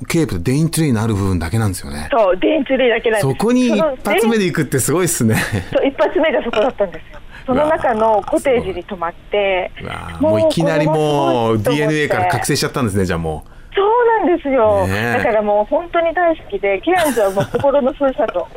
[0.08, 2.10] ケープとデインツリーのある部分だけなんですよね。
[2.12, 3.32] そうデインツリーだけなんです。
[3.32, 5.36] そこに一の発目で行くってすごいっすね。
[5.74, 7.20] そう一発目がそこだったんですよ。
[7.46, 9.72] その中のコテージに泊まって
[10.20, 13.44] もういきなりもう DNA から覚醒しちゃったんですねじゃあも
[13.76, 15.18] そうなんですよ、ねえ。
[15.18, 18.48] だからもう本当に大好きでケアンズはもう心のふるさと。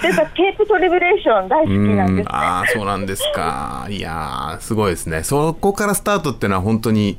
[0.00, 2.28] で やっぱケープトリブレーション大好きうなんですね。
[2.28, 3.86] ああそうなんですか。
[3.88, 5.22] いやーすごいですね。
[5.22, 7.18] そこからスタートっていうのは本当に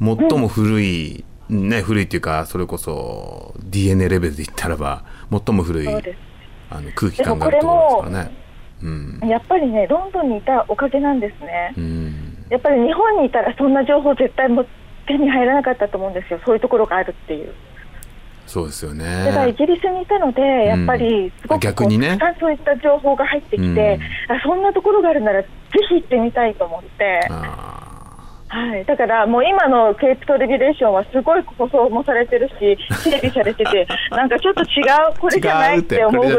[0.00, 8.36] 最も古い、ね古いっていうかそれこそ DNA レベルで言ったらば最も古いあの空気感があるところですからね。
[8.82, 9.28] うん。
[9.28, 12.46] やっぱりねロンドンにいたおかげなんですね、うん。
[12.50, 14.64] やっぱり日本にいたらそんな情報絶対も
[15.06, 16.40] 手に入らなかったと思うんですよ。
[16.44, 17.54] そういうところがあるっていう。
[18.46, 22.18] そうですよだからイねギリスにいたので、やっぱりすごくこう逆にね。
[22.18, 24.36] たくさんそういった情報が入ってきて、うん。
[24.36, 25.48] あそんなところがあるならぜ
[25.88, 27.83] ひ行ってみたいと思って、あ
[28.48, 36.24] はい、だからもう今のケープトリビュレーションはすごい舗装もされてるし、 整備されてて、なんかちょっと違う、これじゃないって思う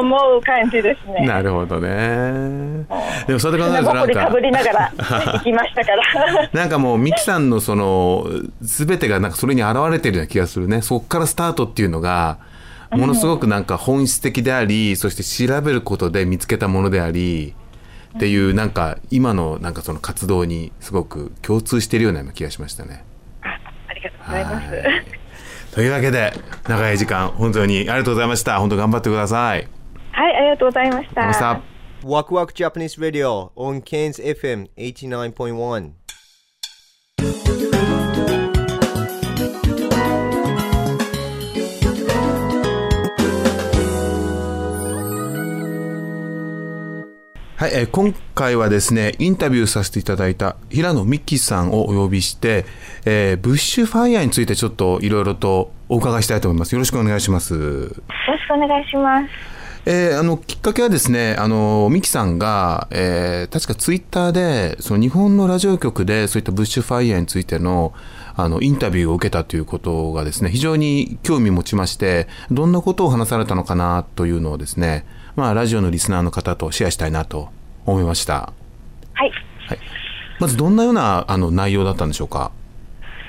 [0.00, 1.26] 思う感じですーね。
[1.26, 2.84] なるほどね。
[3.26, 4.92] でもそれで考えるとなんかかぶりながら
[5.34, 6.50] 行きましたから。
[6.52, 8.26] なんかもうミキさんのその
[8.60, 10.82] 全てがなんかそれに現れてるような気がするね。
[10.82, 12.38] そこからスタートっていうのが
[12.90, 17.54] ものすごくなんか本質的でありそして調べることで見つけたものであり
[18.16, 23.04] っていうなんか今のなんかその活動にすごく共通しているような気がしましたね。
[23.42, 24.74] ありがとうございます。
[24.74, 25.24] はい
[25.74, 26.32] というわけで
[26.68, 29.66] 長い時間本当にありがとうございました本当頑張ってください。
[30.12, 31.22] はい、ありがとうございました。
[31.22, 31.74] ありがとうございました
[32.06, 35.90] Waku Waku Japanese Radio on Cairns FM 89.1.
[47.64, 52.66] はい、えー今回はですね、インタビューさせていただいた平野美希さんをお呼びして、
[53.06, 56.74] えーブッシュファイヤーについてちょっといろいろとお伺いしたいと思います。
[56.74, 57.54] よろしくお願いします。
[57.54, 57.96] よろし
[58.46, 59.30] くお願いします。
[59.86, 67.94] えーあのきっかけはですね、あのミキさんが、えー確かツイッターでその日本のラジオ局でそういったブッシュファイヤーについての
[68.36, 77.50] あのインタビューを受けたということがですね非常に興味持ちましてどんなことを話されたのかなというのをですね、まあ、ラジオのリスナーの方とシェアしたいなと
[77.86, 78.52] 思いました。
[79.14, 79.32] はい。
[79.68, 79.78] はい、
[80.40, 82.50] まずどんなようなあの内容だったんでしょうか？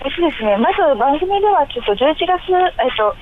[0.04, 3.16] えっとですね、まず番組ではちょっと11月、えっと、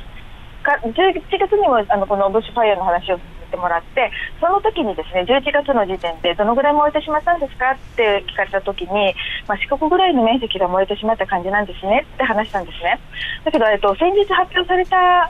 [0.63, 3.19] か11月にもあのこのブッシュファイヤーの話を
[3.53, 4.09] てもらって、
[4.41, 7.71] その時にですね、11月の時点でどのぐらい燃えてしまったんですか？
[7.71, 9.13] って聞かれた時に、
[9.47, 12.99] まあ、四国ぐらいの面積が燃えてしまった感じなんですねって話したんですね。
[13.45, 15.29] だけど、えっと、先日発表された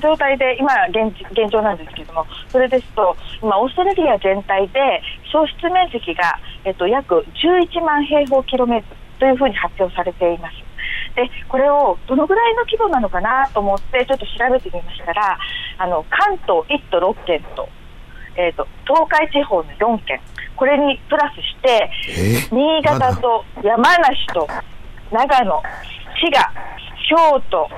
[0.00, 10.69] 状態で、今現、現状なんですけども、それですと、今、オーストラリア全体で消失面積が、えっと、約11万平方キロメートルというふうに発表されています。
[11.20, 15.38] でこれをどのぐらいの規模なのかなと思ってちょっと調べてみましたら
[15.78, 17.68] あの関東1都6県と,、
[18.36, 20.20] えー、と東海地方の4県
[20.56, 22.36] これにプラスしてえ？
[22.48, 24.48] ー新潟と山梨と
[25.12, 25.62] 長野
[26.20, 26.52] 滋賀
[27.08, 27.68] 京都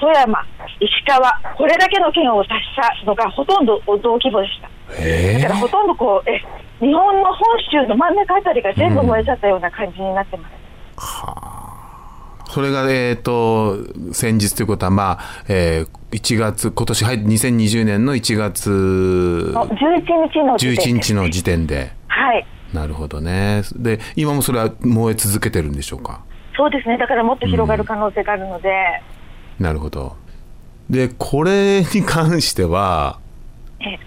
[0.00, 0.44] 富山
[0.80, 4.70] 石川これだけの県を足したのがほとんど同規模でした。
[4.98, 5.34] え？
[5.34, 6.40] だからほとんどこうえ
[6.80, 11.59] 日本の本州の真ん中あたりが全部燃えちゃったような感じになってます。
[12.50, 13.78] それが、えっ、と、
[14.12, 21.92] 先日ということは、まあ、えー、1月、今年、はい、2020年の1月の11日の時点11日の時点で。
[22.08, 22.46] はい。
[22.72, 23.62] なるほどね。
[23.76, 26.22] で、今もそれは燃え続けてるんでしょうか？
[26.56, 26.98] そうですね。
[26.98, 28.70] だからもっと広がる可能性があるので、
[29.58, 30.16] なるほど。
[30.88, 33.20] で、これに関しては、
[33.80, 33.98] え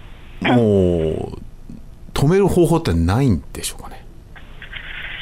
[0.52, 1.38] もう、
[2.12, 4.04] 止める方法ってないんでしょうかね？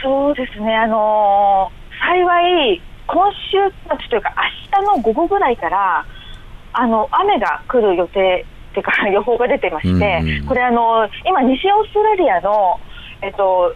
[0.03, 0.75] そうですね。
[0.77, 4.35] あのー幸い、今週末というか、
[4.73, 6.05] 明日の午後ぐらいから、
[6.73, 12.81] あの、雨が来る予定っていうか、 予報が出てまして、うんうんこれあの、今、西オーストラリアの、
[13.21, 13.75] えっと、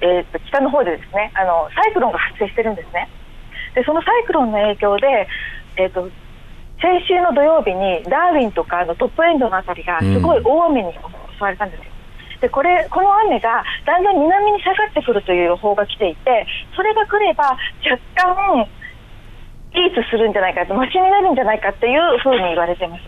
[0.00, 3.08] えっと、北の方でですね、あの、サイクロンが発生してるんですね。
[3.74, 5.28] で、そのサイクロンの影響で、
[5.76, 6.08] えっと、
[6.80, 10.98] 先週の土曜日にダーウィンとかあのトップエンドのあたりがすごい大雨に襲
[11.42, 11.93] われたんですよ。
[12.40, 18.68] でこれこの雨がだんだん南に下がってくるという予報が来ていてそれが来れば若干
[19.74, 23.02] ピースするんじゃないかとマシになるんじゃないかっていうふうに言われてます。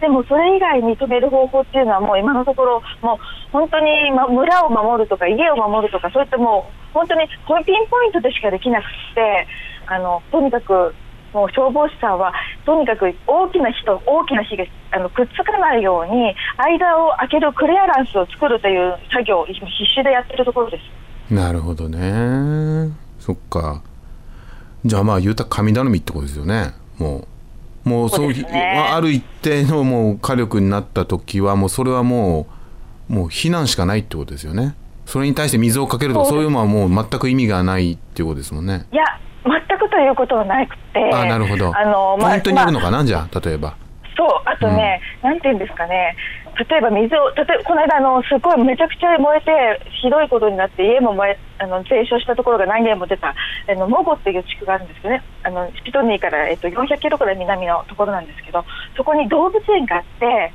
[0.00, 3.18] でもそれ以外に止める方法っていうのはもう今のところもう
[3.52, 9.46] 本当に、ま、村を守るとか家を守るとかそういったもう本当にこのピンポイントでしかできなくて
[9.86, 10.94] あのとにかく
[11.32, 12.32] もう消防士さんは
[12.64, 20.78] とにかく大きな火と大きな火があのくっつかないように間を開けるクリアランスを作るという作業を今必死でやってるところで
[21.28, 21.32] す。
[21.34, 22.92] なるほどね。
[23.18, 23.82] そっか。
[24.84, 26.74] じゃあまあ言うたら神頼みってことですよね。
[26.98, 27.88] もう。
[27.88, 32.46] もうそそううですねまあある一定のもう火力になった時はもうそれはも
[33.08, 34.74] うもう避難しかないってことですよね。
[35.06, 38.86] それに対して水をかけるとかそうそういうのはもう全く意味がないっていうことですもんね。
[38.92, 39.02] いや
[39.44, 41.76] 全くということはなくてあなるほど。
[41.76, 43.74] あのまあポイントにあるのまかな、じゃあ例えば。
[44.16, 46.14] そうあとね、なんていうんですかね
[46.68, 53.34] 例えば水を例えばこの間あのすごいめちゃくちゃ燃えてひどいことになって家も燃えあの全焼したところが何軒も出たあ
[53.74, 58.64] のモゴっていう地区があるんですけどねあのシピトニーから、えっと、400キロくらい南のところなんですけど
[58.96, 60.52] そこに動物園があって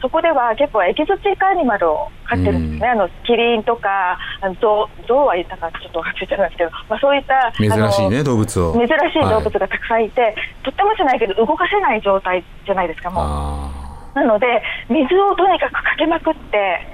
[0.00, 8.72] そこでは結構エキゾチックアニマルを飼ってるんですね、あのキリンとかあのゾウゾウは言ったかちょっと忘れちゃうんですけど、まあ、そういった珍しいね動物を。
[8.74, 9.44] 珍しい動はい。
[9.44, 13.72] 物がたくさんいて、とってもじゃないけど動かせない状態じゃないですかも
[14.14, 14.18] う。
[14.18, 16.86] なので水をとにかくかけまくって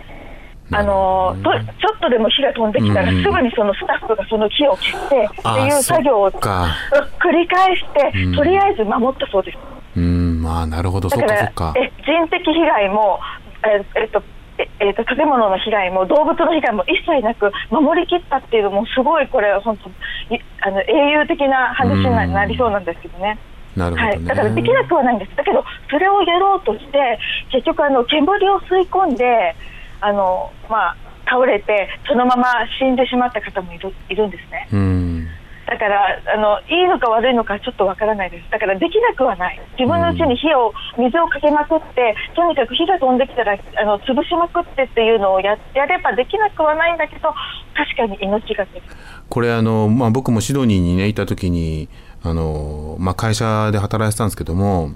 [0.73, 8.35] あのとちょっとでも火が飛んできたら、うんうんすぐにそのスタッフがその火を消してっていう作業を 繰り返して、うん。
[8.35, 9.59] とりあえず守ったそうです。
[9.97, 11.75] うんまあなるほどそっだかからそっか。
[11.77, 13.19] え人的被害も
[13.65, 14.23] ええっと
[14.59, 19.89] ええっと建物の被害も動物の被害も一切なく守りきったっていうのもすごいこれ本当
[20.35, 23.39] いあの英雄的な話になりそうなんですけどね。
[23.77, 24.09] なるほどね。
[24.09, 27.19] はい、だからできなくはないんです、だけど、それをやろうとして、
[27.51, 29.55] 結局あの、煙を吸い込んで、
[30.01, 32.45] あのまあ、倒れて、そのまま
[32.79, 34.69] 死んでしまった方もいるいるんですね。
[34.73, 35.29] うん。
[35.67, 47.33] だからあの、いいのか悪いのかちょっとわからないです、だからできなくはない、自分のうちに火を、水をかけまくって、とにかく火が飛んできたらあの潰しまくってっていうのをややればできなくはないんだけど、
[47.75, 48.83] 確かに命がけ。
[49.29, 51.89] これあの、まあ、僕もシドニーにねいた時に
[52.23, 54.93] あの、まあ、会社で働いてたんですけども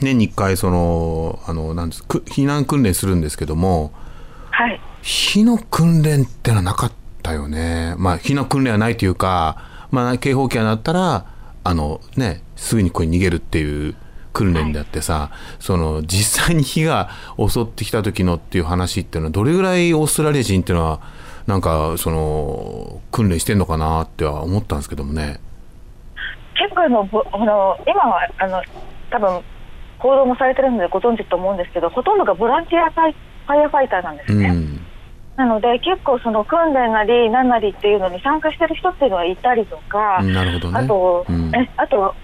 [0.00, 3.92] 年に1回そのあのなんですく避難訓練するんですけども
[4.56, 6.92] はい、火の訓練ってのはなかっ
[7.24, 9.56] たよね、まあ、火の訓練はないというか、
[9.94, 11.26] まあ、警報器が鳴ったら
[11.62, 13.94] あの、ね、すぐにここに逃げるっていう
[14.32, 15.30] 訓練であってさ、
[15.60, 21.00] その実際に火が襲ってきた時のっていう話っていうのはどれぐらいオーストラリア人っていうのは
[21.46, 25.38] なんかその訓練してんのかなっては思ったんですけどもね。
[26.58, 28.62] 結構あのぼあの今はあの
[29.10, 29.42] 多分
[29.98, 34.83] 報道もされてるのでご存知と思うんですけどほとんどがボランティアファイファイアファイターなんですね、うん
[35.36, 40.78] なので結構その訓練なり何なりっていうのに参加してる人っていうのはいたりとか、うんなるほどね。
[40.78, 41.54] あと、うん。
[41.54, 42.14] えあと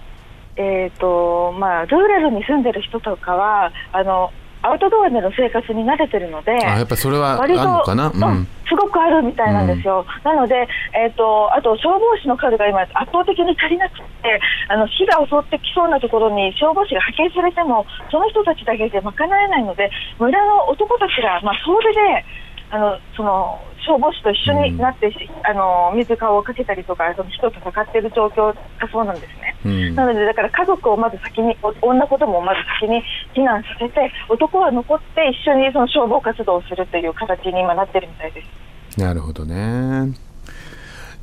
[0.57, 8.23] えっ、とまあルーレルに住んでる人とかはあのアウトドアでの生活に慣れてるのであやっぱりそれはあるのかな、うん。
[8.23, 10.55] うんすごくあるみたいなんですよ、なので、
[10.95, 22.23] えー、とあと消防士の数が今、圧倒的に足りなくて、あの火が襲ってきそうなところに消防士が派遣されても、その人たちだけで賄えないので、村の男たちが、まあ、総出で
[22.71, 25.11] あのその消防士と一緒になって、
[25.43, 28.55] あの水川をかけたりとか、その人と戦っている状況が
[28.91, 29.55] そうなんですね。
[29.65, 33.03] うんなので、だから家族をまず先に、お女子供をまず先に
[33.35, 38.99] 避難させて、男は残って一緒にその消防活動をするという形に今なってるみたいです。
[38.99, 40.13] なるほどね。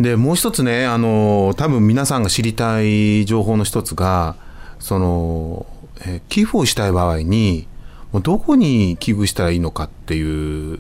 [0.01, 4.37] でもう一つねあの多分皆さんが知りたい情報の一つが
[4.79, 5.67] その、
[6.03, 7.67] えー寄付をしたい場合に
[8.13, 10.79] もうどこに寄付したらいいのかっていう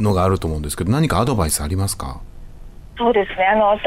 [0.00, 2.20] のがあると思うんですけど何かアドバイスありますか？
[2.98, 3.44] そうですね。
[3.44, 3.86] あの私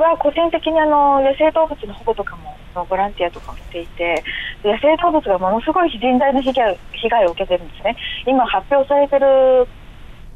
[0.00, 2.56] は個人的にあの野生動物の保護とかも
[2.88, 4.24] ボランティアとかをしていて
[4.64, 7.96] 野生動物がものすごい甚大な被害被害を受けてるんですね。
[8.26, 9.66] 今発表されてる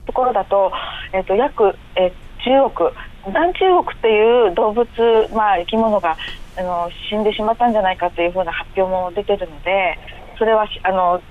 [0.07, 0.73] ところだと,、
[1.13, 2.93] えー、と約、えー、10億
[3.33, 4.89] 何十億っていう動物、
[5.33, 6.17] まあ、生き物が
[6.59, 9.97] あの死んでしまったんじゃないかというふうな発表も出てるので
[10.39, 11.23] それはあの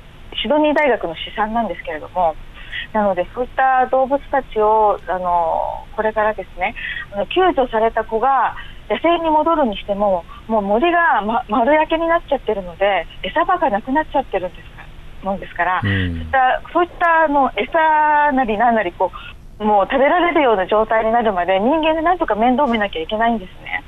[0.41, 2.35] シドニー大学の試算なんですけれども
[2.93, 6.75] なのでそういった動物たちをあのこれからですね
[7.13, 8.55] あの救助された子が
[8.89, 14.71] 野生に戻るにしてももう森が、ま、丸焼けになっちゃってるので餌場がなくなっちゃってるんです
[15.25, 19.11] もんですから、うん、そういったそういったあの餌なりなんなりこ
[19.59, 23.83] うもう食べられるような状態になるまで人間でなんとか面倒見なきゃいけないんですね。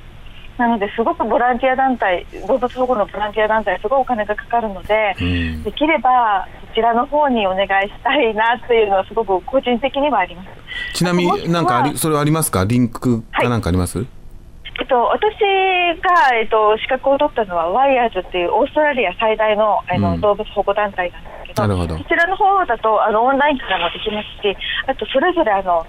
[0.57, 10.49] なのですごくボランティア団体動物保護のボランティア団体すごいお金がかかるので、うん、できればそちらの方にお願いしたいなというのはすごく個人的にはあります。
[10.93, 12.65] ちなみになんかありそれはありますか？
[12.65, 14.07] リンクかなんかあります、はい
[14.79, 15.21] えっと、私
[16.01, 21.97] が、えっと、資格を取ったのはワイヤーズっていうオーストラリア最大のあの、うん、動物保護団体なんですけどど。
[21.97, 25.85] そちらの方だとあのオンラインからもできますしあとそれぞれあの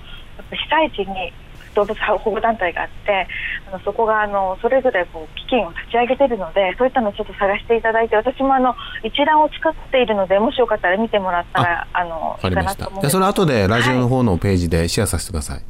[0.50, 1.32] 被災地に
[1.74, 3.26] 動物保護団体があって
[3.68, 15.64] あのそこがあのそれぞれこう基金を立ち上げているのでそういったのをちょっと探していただいて私もあの一覧を作っているのでもしよかったら見てもらったらあのいいかなと思じゃそれ後でラジオの方のページでシェアさせてください、はい。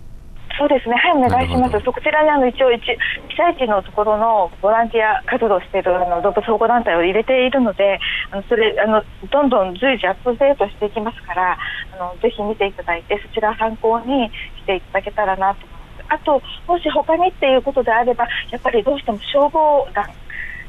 [0.58, 1.84] そうですね、はい、お願いします。
[1.84, 2.96] そこちらにあの一応一被
[3.36, 7.98] 災地のところのボランティア活動しているあの動物保護団体を入れているので、
[8.30, 11.58] あのそれあのどんどん随時アップデートしていきますから、
[11.98, 15.73] あのぜひ見ていただいてそちら参考にしていただけたらなと。
[16.14, 20.04] あともし他にっていうことであればやっぱりどうしても消防団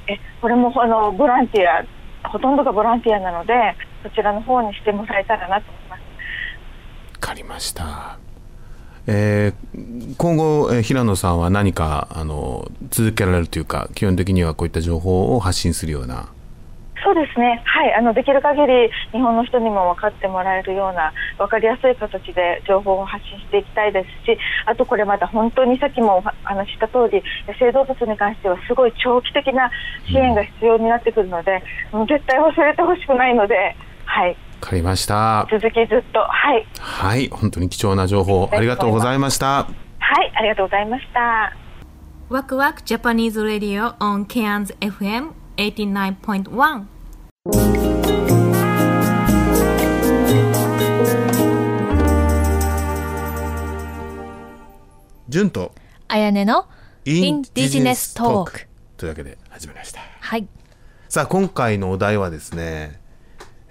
[0.08, 1.86] えこれもあのボランティア
[2.29, 3.53] ほとんどがボランティアなので
[4.03, 5.99] そちらの方にしてもらえたらなと思います。
[7.13, 8.19] わかりました。
[9.08, 16.29] えー、今後、えー、平野さんは何かあの続けられるというか基本的にはこういった情報を発信するような
[17.05, 29.69] そうですね、はい、あのできる限り日本の人にも分かってもらえるような分かりやすい形で情報を発信していきたいですしあとこれまた本当にさっきもお話した通り野生動物に関してはすごい長期的な
[30.09, 31.61] 支援が必要になってくるので、
[31.93, 33.75] うん、絶対忘れてほしくないので。
[34.05, 34.29] はい。
[34.29, 35.47] わかりました。
[35.51, 36.65] 続きずっとはい。
[36.79, 37.29] はい。
[37.29, 39.67] 本当に貴重な情報ありがとうございました。
[39.99, 41.55] はいありがとうございました。
[42.29, 46.94] ワクワクジャパニーズラディオ on Cairns FM 89.1
[55.29, 55.71] 純と
[56.08, 56.67] あやねの
[57.05, 58.67] インディジネストーク。
[58.97, 59.99] というわけで始まりました。
[60.21, 60.47] はい。
[61.08, 62.99] さあ今回のお題はですね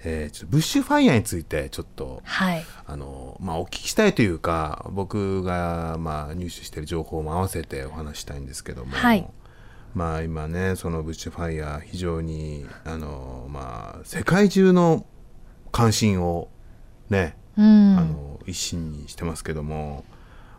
[0.05, 9.27] えー、ちょっとブッシュファイヤーについてちょっと、はい、あのまあ、お聞きしたいというか僕が、まあ、入手している情報も合わせてお話したいんですけども、はい、
[9.95, 15.05] まあ、今ねそのブッシュファイヤー非常にあの、まあ、世界中の
[15.71, 16.49] 関心を
[17.09, 20.03] ね、うん、あの一身にしてますけども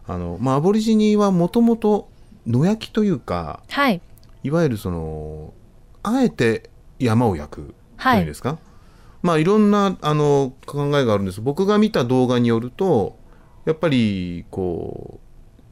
[0.07, 2.09] あの、まあ、アボリジニはもともと
[2.46, 4.01] 野焼きというか、はい、
[4.42, 5.53] いわゆるその
[6.03, 8.59] あえて山を焼くというんですか、はい、
[9.22, 11.42] まあいろんなあの考えがあるんです。
[11.42, 13.18] 僕が見た動画によると
[13.66, 15.25] やっぱりこう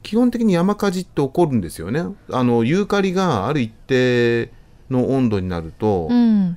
[0.05, 2.03] 基本的に山火事って起こるんですよね。
[2.29, 4.51] あのユーカリがある一定
[4.91, 6.09] の温度になると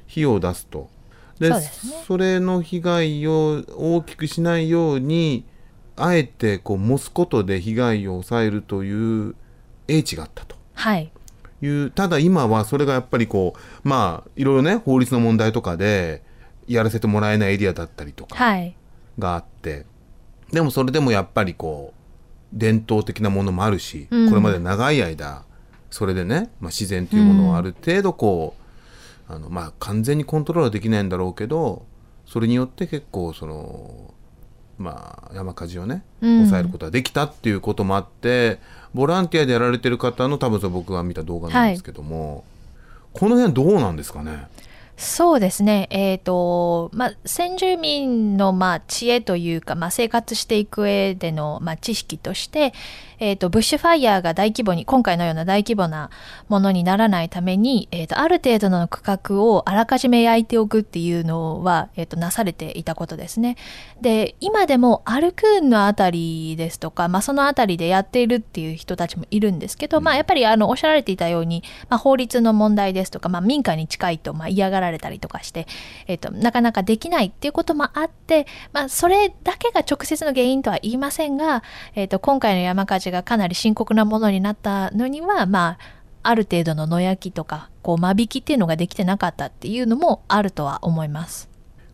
[0.07, 0.91] 火を出すと。
[1.41, 1.61] うん、で、ね、
[2.07, 5.47] それの被害を大きくしないように
[5.97, 9.35] あえてこう燃すことで被害を抑えるという
[9.89, 10.55] 英知があったと。
[10.75, 11.11] はい
[11.61, 16.23] いうただ今はそれがやっぱりこうまあいろいろね法律の問題とかで
[16.69, 18.37] やらせてもらえないエリアだったりとか
[19.19, 19.85] があって、はい、
[20.53, 21.98] でもそれでもやっぱりこう
[22.53, 25.43] 伝統的なものもあるし、これまで長い間
[25.91, 28.55] それでね、まあ、自然というものをある程度こ
[29.29, 31.85] う、あのまあ、完全にコントロールはできないんだろうけど
[32.27, 34.15] それによって結構その、
[34.79, 38.59] まあ、山火事をね抑えることができたっていうこともあって、
[38.95, 42.43] ボランティアでやられてる方の多分そ僕が見た動画なんですけども、はい、
[43.15, 44.47] この辺どうなんですかね？
[45.01, 52.75] そうですね、えーとまあ、先住民の、まあ、知恵というか、まあ、生活していく上での、まあ、知識として、
[53.19, 56.11] えーと、ブッシュファイヤーが大規模に今回のような大規模な
[56.49, 63.57] ものにならないために、えーと、ある程度の区画をあらかじめ焼いておくっていうのは、えーと、なされていたことですね。
[64.01, 75.67] で今でもアルクーンのあたりですとか、まあ、そのあたりでやっているっていう人たちもいるんですけど、まあ、やっぱりあのおっしゃられていたように、まあ、法律の問題ですとか、まあ、民家に近いと、まあ、嫌がらられたりとかして、
[76.07, 81.63] えっとなかなかできないっていうこともあって、まあ、それだけが直接の原因とは言いませんが、
[81.95, 85.79] えっと今回の山火事がかなり深刻なものになったのには、まあ、
[86.23, 91.49] ある程度の野焼きとかこう間引きっていうのができてなかったっていうのもあるとは思います。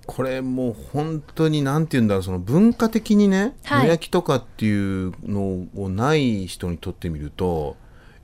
[0.06, 7.76] これもう本当に何て言うんだろうその文化的にね、はい野焼きとかっていうのをない人にとってみると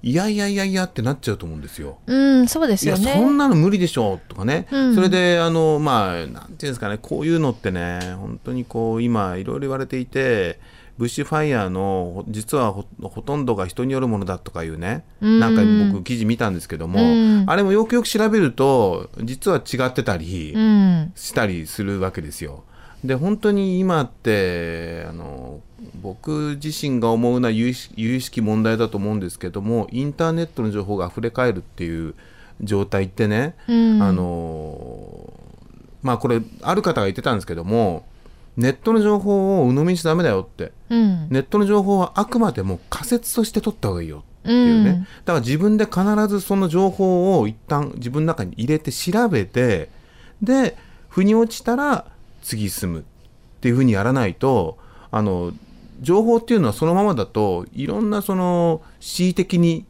[0.03, 1.99] いやいやいやいやってなっちゃうと思うんですよ。
[2.07, 3.13] うん、そうですいやよね。
[3.13, 10.59] そんなの無理でしょとかね、うんそれであのまあなんていうんですかねこういうのってね本当にこう今いろいろ言われていて
[11.01, 15.41] ブッシュファイヤーの実はほほとんどが人によるものだとかいうね、うん。
[15.41, 15.63] なんか
[15.95, 17.45] 僕記事見たんですけども、うん。
[17.47, 22.65] あれもよくよく調べると実は違ってたりうん、したりするわけですよ。
[23.03, 25.61] で本当に今ってあの
[26.03, 32.15] 僕自身が思うのは有意識有意識問題だと思うんですけどもインターネットの情報が溢れ返るっていう
[32.61, 34.03] 状態ってね、うん。
[34.03, 35.33] あの
[36.03, 38.05] まあこれある方が言ってたんですけども
[38.61, 40.73] ネットの情報を鵜呑みにしちゃダメだよって。
[40.91, 45.01] うん、ネットの情報はあくまでも仮説として取った方がいいよっていうね、うん。
[45.01, 49.89] だから自分で必ずその情報を一旦自分の中に入れて調べて
[50.43, 50.77] で
[51.09, 52.07] 腑に落ちたら
[52.43, 53.03] 次進むっ
[53.61, 54.79] ていうふうにやらないと
[55.11, 55.53] あの
[56.01, 59.85] 情報っていうのはそのままだといろんなその恣意的に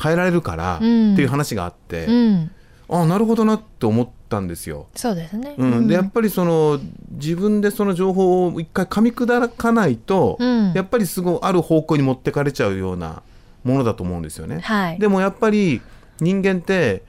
[0.00, 2.50] 変えられるからってうんいう話があって、うん、
[2.88, 4.86] あなるほどなって思ったんですよ。
[4.94, 5.54] そうですね。
[5.56, 13.22] うん、でやっぱりその自分でその情報を一回噛み砕かないと、うんやっぱりすごいある方向に持ってかれちゃうような
[13.64, 14.60] ものだと思うんですよね。
[14.60, 14.98] はい。
[14.98, 15.80] でもやっぱり
[16.20, 17.02] 人間って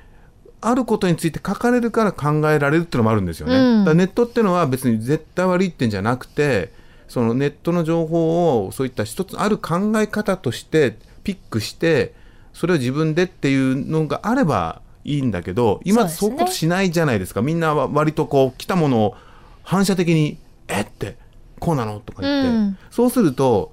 [0.61, 3.55] あることについて書かれるから考えられるっていうのもあるんですよね。
[3.55, 6.71] うんだネットっていうのは別に絶対悪いってんじゃなくて
[7.07, 12.13] そのネットの情報をそういった一つある考え方としてピックして
[12.53, 19.15] それを自分でっていうのがあればいいんだけど今そうういうことしないじゃないですかみんなは割とこう来たものを
[19.63, 20.37] 反射的に
[20.67, 20.81] 「え？
[20.81, 21.17] っ?」て
[21.59, 23.71] 「こうなの?」とか言って、うんそうすると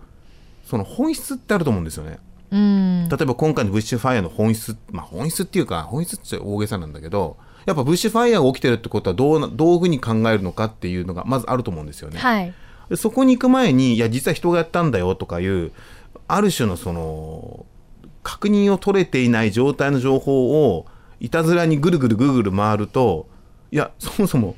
[0.64, 2.18] その本質ってあると思うんですよね。
[2.50, 12.18] うん、例えば今回のブッシュファイヤーの本質、まあ本質っていうか、本質って大げさなんだけど、やっぱブッシュファイヤーが起きてるってことはどうな、どういうふうに考えるのかっていうのがまずあると思うんですよね。
[12.18, 12.54] はい。
[12.88, 15.72] でそこに行く前に、いや、実は人がやったんだよとかいう、
[16.28, 17.66] ある種のその、
[18.22, 20.86] 確認を取れていない状態の情報を、
[21.24, 23.28] いたずらにぐるぐるぐるぐる回ると、
[23.70, 24.56] いや、そもそも、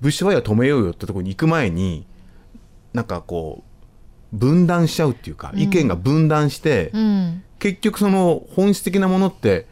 [0.00, 2.06] ブッシュファイヤー止めようよってところに行く前に、
[2.92, 3.62] なんかこ
[4.32, 9.66] う、分断しちゃうっていうか、意見が分断して、うん、結局その本質的なものって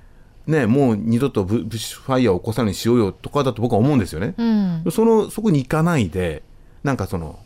[0.47, 4.35] ねもう二度とブブッシュファイヤーを起こさないようにしようよとかだと僕は思うんですよね。
[4.37, 6.43] うん、そのそこに行かないで
[6.83, 7.39] なんかその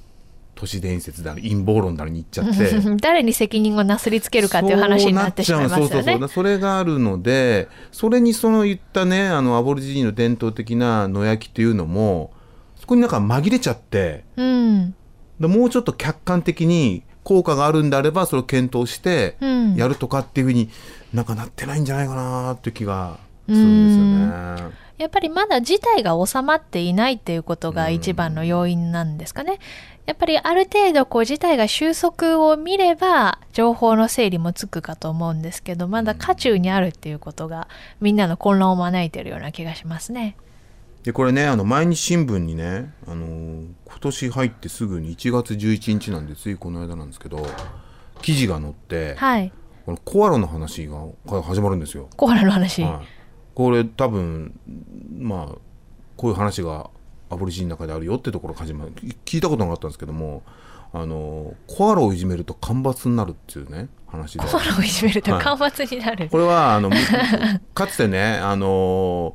[0.58, 2.80] 都市伝説だの陰謀論だのに行っちゃって。
[3.00, 6.28] 誰に責任をなすりつけるかっていう話になってしまいますよそうなっちゃうそうそうねそう。
[6.28, 12.32] それがあるのでそれにその言ったねあのアボリジニの伝統的な野焼きっていうのも
[12.74, 14.94] そこになんか紛れちゃってうん、
[15.38, 20.70] でもうちょっと客観的に効果があるんであればそれを検討してうんやるとかっていうふうに
[21.14, 24.88] なんかなってないんじゃないかなっていう気がするんですよね。
[24.98, 29.60] やっぱりまだ事態が収まっていないっていうことが一番の要因なんですかね。
[30.08, 37.68] やっぱりある程度こう事態が収束を見れば情報の整理もつくかと思うんですけどまだ渦中にあるっていうことが
[38.00, 40.38] みんなの混乱を招いているような気がしますね。
[41.02, 47.44] でこれねあの毎日新聞にね、あのー今年入ってすぐに1月11日なんでついこの間なんですけど
[48.22, 49.52] 記事が載って、はい。
[49.84, 52.08] このコアラの話がが始まるんですよ。
[52.16, 52.82] コアラの話。
[52.82, 53.06] はい、
[53.54, 54.58] これ多分
[55.18, 55.58] まあ
[56.16, 56.88] こういう話が
[57.30, 58.92] アボリジニの中であるよってところが始まる
[59.24, 60.42] 聞いたことなかったんですけども
[60.92, 66.28] あのコアラをいじめると干ばつになるっていうね話でコアラをいじめるとはい干ばつになる。
[66.30, 66.90] これはあの
[67.74, 69.34] かつてねあの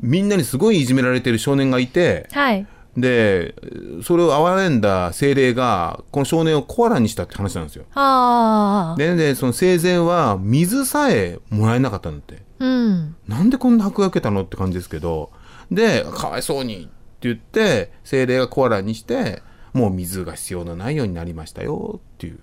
[0.00, 2.66] みんなにすごいいじめられてる少年がいてはい。
[2.96, 3.56] で
[4.04, 7.86] それを憐れんだ精霊がこの少年をコアラにしたって話なんですよ。
[7.94, 8.96] ああ。
[8.96, 12.42] ででその生前は水さえもらえなかったんだって。
[12.60, 13.16] うん。
[13.26, 15.30] なんでこんな迫害を受けたのって感じですけど
[15.72, 22.38] でかわいそうにって言って精霊がコアラにしてもう水が必要のないようになりましたよっていう、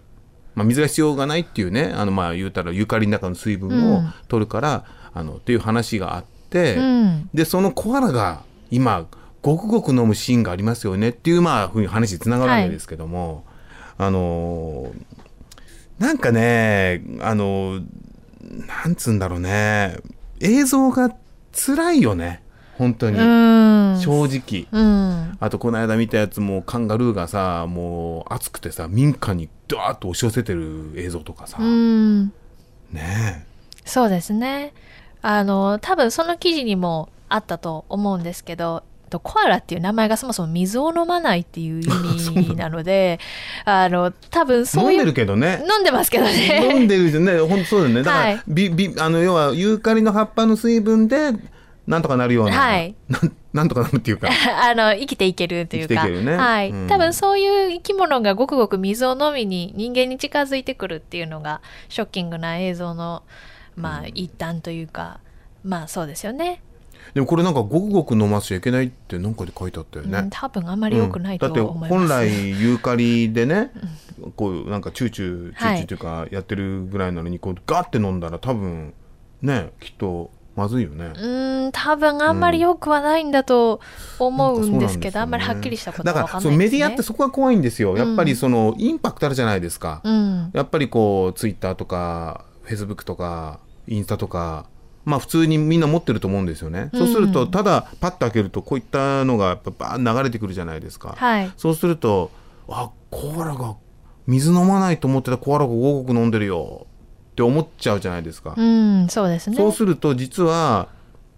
[0.55, 7.29] まあ、水が必要がないっていうねあのまあ言うたらゆかりの中の水分を取るから、あのっていう話があって、うん。
[7.33, 9.07] でそのコアラが今
[9.41, 13.45] ごくごく飲むシーンがありますよねっていうまあふうに話につながるわけですけども、
[13.97, 15.21] あのー
[15.99, 17.85] なんかねあのー
[18.67, 19.97] なんつうんだろうね
[20.39, 21.15] 映像が
[21.53, 22.43] 辛いよね
[22.81, 23.99] 本当に、うん。
[24.01, 24.65] 正直。
[24.71, 25.37] うん。
[25.39, 32.33] あとこの間見たやつもカンガルーがさもう暑くてさ民家にドワーッと押し寄せてる映像とかさ、うん。
[32.91, 33.45] ね
[33.85, 34.73] そうですね。
[35.21, 43.19] あの、多分その記事にもあったと思うんですけどとコアラっていう名前がそもそも水を飲まないっていう意味なので
[43.65, 51.33] あの多分そういう飲んでるけどね飲んでますけどね飲んでるじゃんね本当そうだよねだから、はいびびあの要はユーカリの葉っぱの水分で
[51.87, 52.95] なんとかなるような、はい。
[53.09, 54.29] なんなんとかなるっていうか。
[54.63, 56.69] あの生きていけるというか、はい。
[56.69, 56.87] うん。
[56.87, 63.23] 多分そういう生き物がごくごく水を飲みに人間に近づいてくるっていうのがショッキングな映像の
[63.75, 65.19] まあ一端というか、
[65.63, 66.61] まあそうですよね、
[67.13, 71.53] でもこれなんかごくごく飲ませちゃいけないってなんかで書いてあったよね、うん、多分あんまり良くないとうん。
[71.53, 73.71] だって思います、本来ユーカリでね、
[74.35, 78.93] こ うなんかチューチューチューチューっていうかやってるぐらいなのにこうガッて飲んだら多分
[79.41, 81.13] ねきっとまずいよね。
[81.15, 83.79] うん多分あんまり良くはないんだと
[84.19, 87.97] 思うんですけど、あんまりはっきりしたことはだ分からないね、かそうメディアってそこが怖いんですよ。
[87.97, 90.01] やっぱりそのインパクトあるじゃないですか。
[90.03, 94.65] うんやっぱりこうツイッターとかフェイスブックとかインスタとか
[95.05, 96.89] まあ普通にみんな持ってると思うんですよね。
[96.93, 101.15] そうするとただパッと開けるとこういったのがやっぱバーッ流れてくるじゃないですか。
[101.17, 102.31] はいそうすると
[102.67, 103.75] あコアラが
[104.27, 106.87] 水飲まないと思ってたコアラがごくごく飲んでるよ
[107.41, 108.53] って思っちゃうじゃないですか。
[108.55, 109.55] うんそうですね。
[109.55, 110.89] そうすると実は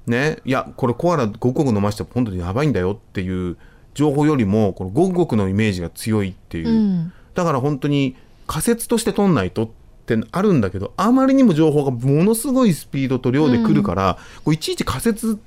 [0.05, 3.57] ねいやこれコアラごくごく飲まして本当にやばいんだよっていう
[3.93, 7.13] 情報よりもこのごくごくのイメージが強いっていう、うん。
[7.33, 8.15] だから本当に
[8.47, 9.69] 仮説として取んないとっ
[10.05, 15.39] てあるんだけどあまりにも情報がものすごいスピードと量で来るから、こういちいち仮説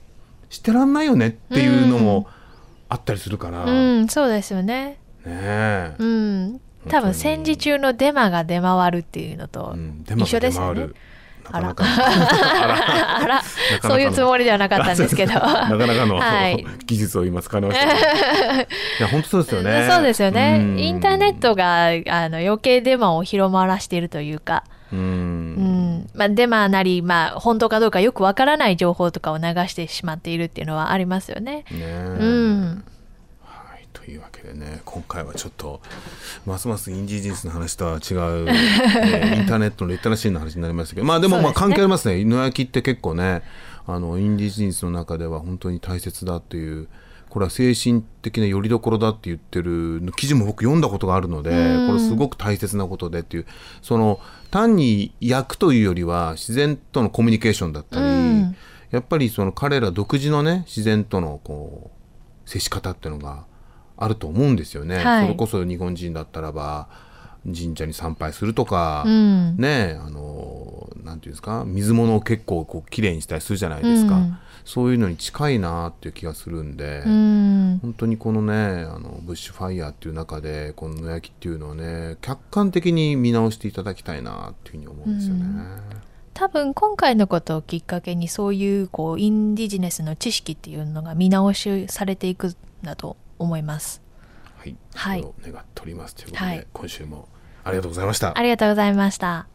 [0.48, 2.26] してらんないよねっていうのも
[2.88, 9.76] あったりするから、うねんそうですよねえ、うん多分戦時中のデマが出回るっていうのと
[10.16, 10.80] 一緒ですよね。
[10.80, 10.96] が出回る。
[11.52, 11.84] なかなか
[13.18, 13.42] あら
[13.80, 15.34] そういうつもりではなかったんですけど。
[15.38, 16.66] なかなかの、はい。
[16.86, 18.66] 技術を今使いましたい
[19.00, 19.88] や本当そうですよね。
[19.90, 20.58] そうですよね。
[20.60, 20.78] うん。
[20.78, 25.02] インターネットがあの余計デマを広まらしているというか、ううん
[25.98, 26.06] ん。
[26.14, 31.64] まあ、デマなり、まあ、本当かどうかよくわからない情報とかを流してしまっているっていうのはありますよね。
[31.70, 32.16] ねえ。
[32.20, 32.84] うん、
[34.54, 35.80] ね今回はちょっと
[36.44, 42.24] ますますインディジェンスの話とは違う、えー インターネットのリテラシーの話になりましたけどまあでもまあ関係ありますね。
[42.24, 43.42] 野焼きって結構ね
[43.86, 46.88] あのインディジェンスの中では本当に大切だっていう
[47.28, 51.50] これは精神的な拠り所だって言ってる記事も僕読んだことがあるので
[51.86, 53.46] これすごく大切なことでっていう
[53.82, 54.20] その
[54.50, 58.56] 単に焼くというよりは自然とのコミュニケーションだったり、うん。
[58.90, 61.90] やっぱりその彼ら独自のね自然とのこ
[62.46, 63.44] う接し方っていうのが
[63.96, 64.98] あると思うんですよね。
[64.98, 65.26] はい。
[65.26, 66.88] それこそ日本人だったらば
[67.44, 69.56] 神社に参拝するとか、うん。
[69.56, 74.38] ねあのなんていうんですか水物を結構こう綺麗にしたりするじゃないですか、うん。
[74.64, 77.78] そういうのに近いなっていう気がするんで、うん。
[77.82, 86.06] 本当にこのねあのブッシュファイヤーっていう中でこの野焼きっていうのをね客観的に見直していただきたいなっていうふうに思うんですよね。
[86.34, 94.02] 多分今回のことをきっかけにそういうこうインディジネスの知識っていうのが見直しされていくんだと思います。
[94.56, 97.28] はい、はい願っておりますということで、はい今週も
[97.64, 98.42] ありがとうございましたあ。
[98.42, 99.46] りがとうございました。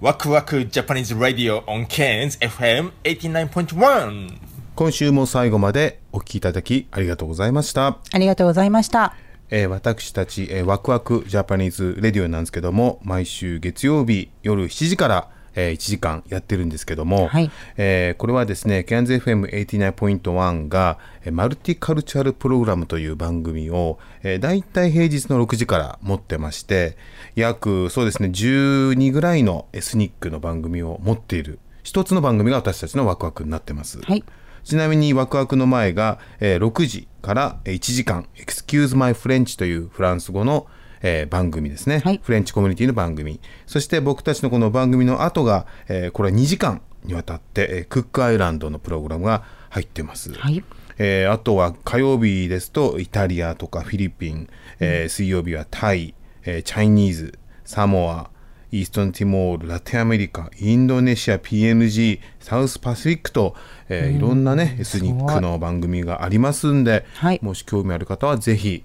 [0.00, 4.38] ワクワク Japanese Radio on Cairns FM 89.1
[4.74, 7.98] 今週も最後までお聞きいただきありがとうございました。
[8.12, 9.14] ありがとうございました。
[9.50, 26.96] えー私たち、えーワクワクジャパニーズレディオなんですけども毎週月曜日夜7時から、えー1時間やってるんですけども、はいえーこれはですね CANZFM89.1 が、えーマルティカルチャルプログラムという番組を、えー、大体平日の6時から持ってまして
[27.34, 34.00] 約そうですね12ぐらいのエスニックの番組を持っている一つの番組が私たちのワクワクになってます。
[34.00, 34.24] はい。
[34.64, 40.66] ちなみにワクワクの前が、えー6時からえー1時間「Excuse My French」というフランス語の、
[41.06, 42.20] えー番組ですね、はい。
[42.22, 43.38] フレンチコミュニティの番組。
[43.66, 50.64] そして僕たちのこの番組の後が、えーこれは2時間にわたって、えークックアイランドのプログラムが入ってます、はい。
[50.98, 54.48] えーあとは火曜日ですとイタリアとかフィリピン、
[54.80, 58.30] えー水曜日はタイ、えーチャイニーズサモア
[58.72, 63.54] イーストンティモールラテンアメリカインドネシア PNG サウスパシフィックと、
[63.90, 67.40] えーいろんなねエスニックの番組がありますんで、はい。
[67.42, 68.84] もし興味ある方はぜひ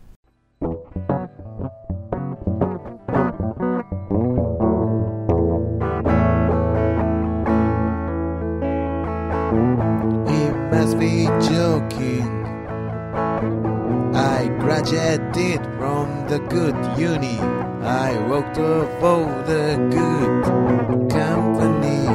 [14.81, 17.37] graduated from the good uni.
[17.83, 22.07] I worked for the good company.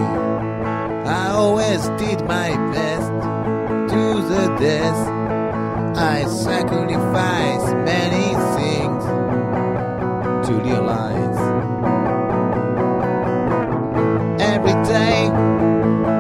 [1.07, 3.09] I always did my best
[3.93, 4.03] to
[4.33, 5.09] the death.
[5.97, 9.05] I sacrificed many things
[10.47, 11.39] to realize.
[14.41, 15.29] Every day,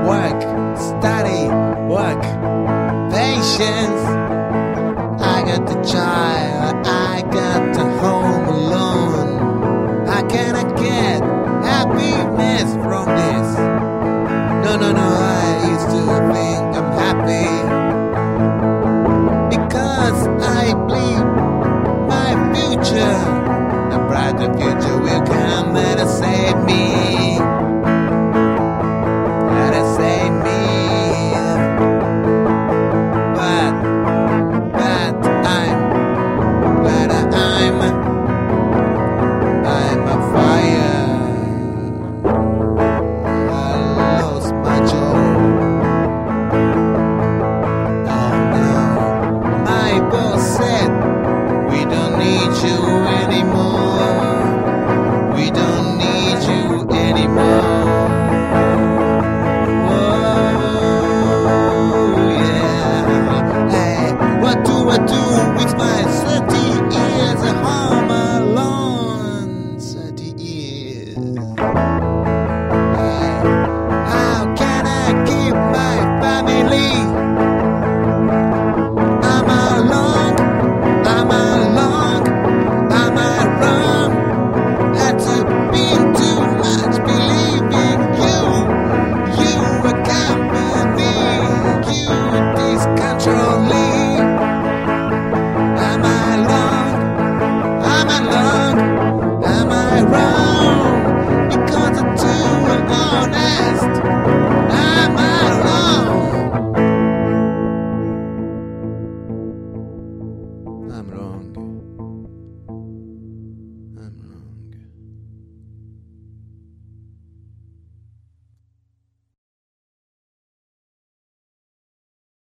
[0.06, 0.40] work,
[0.78, 1.48] study,
[1.88, 2.22] work,
[3.10, 4.05] patience
[5.86, 6.55] child.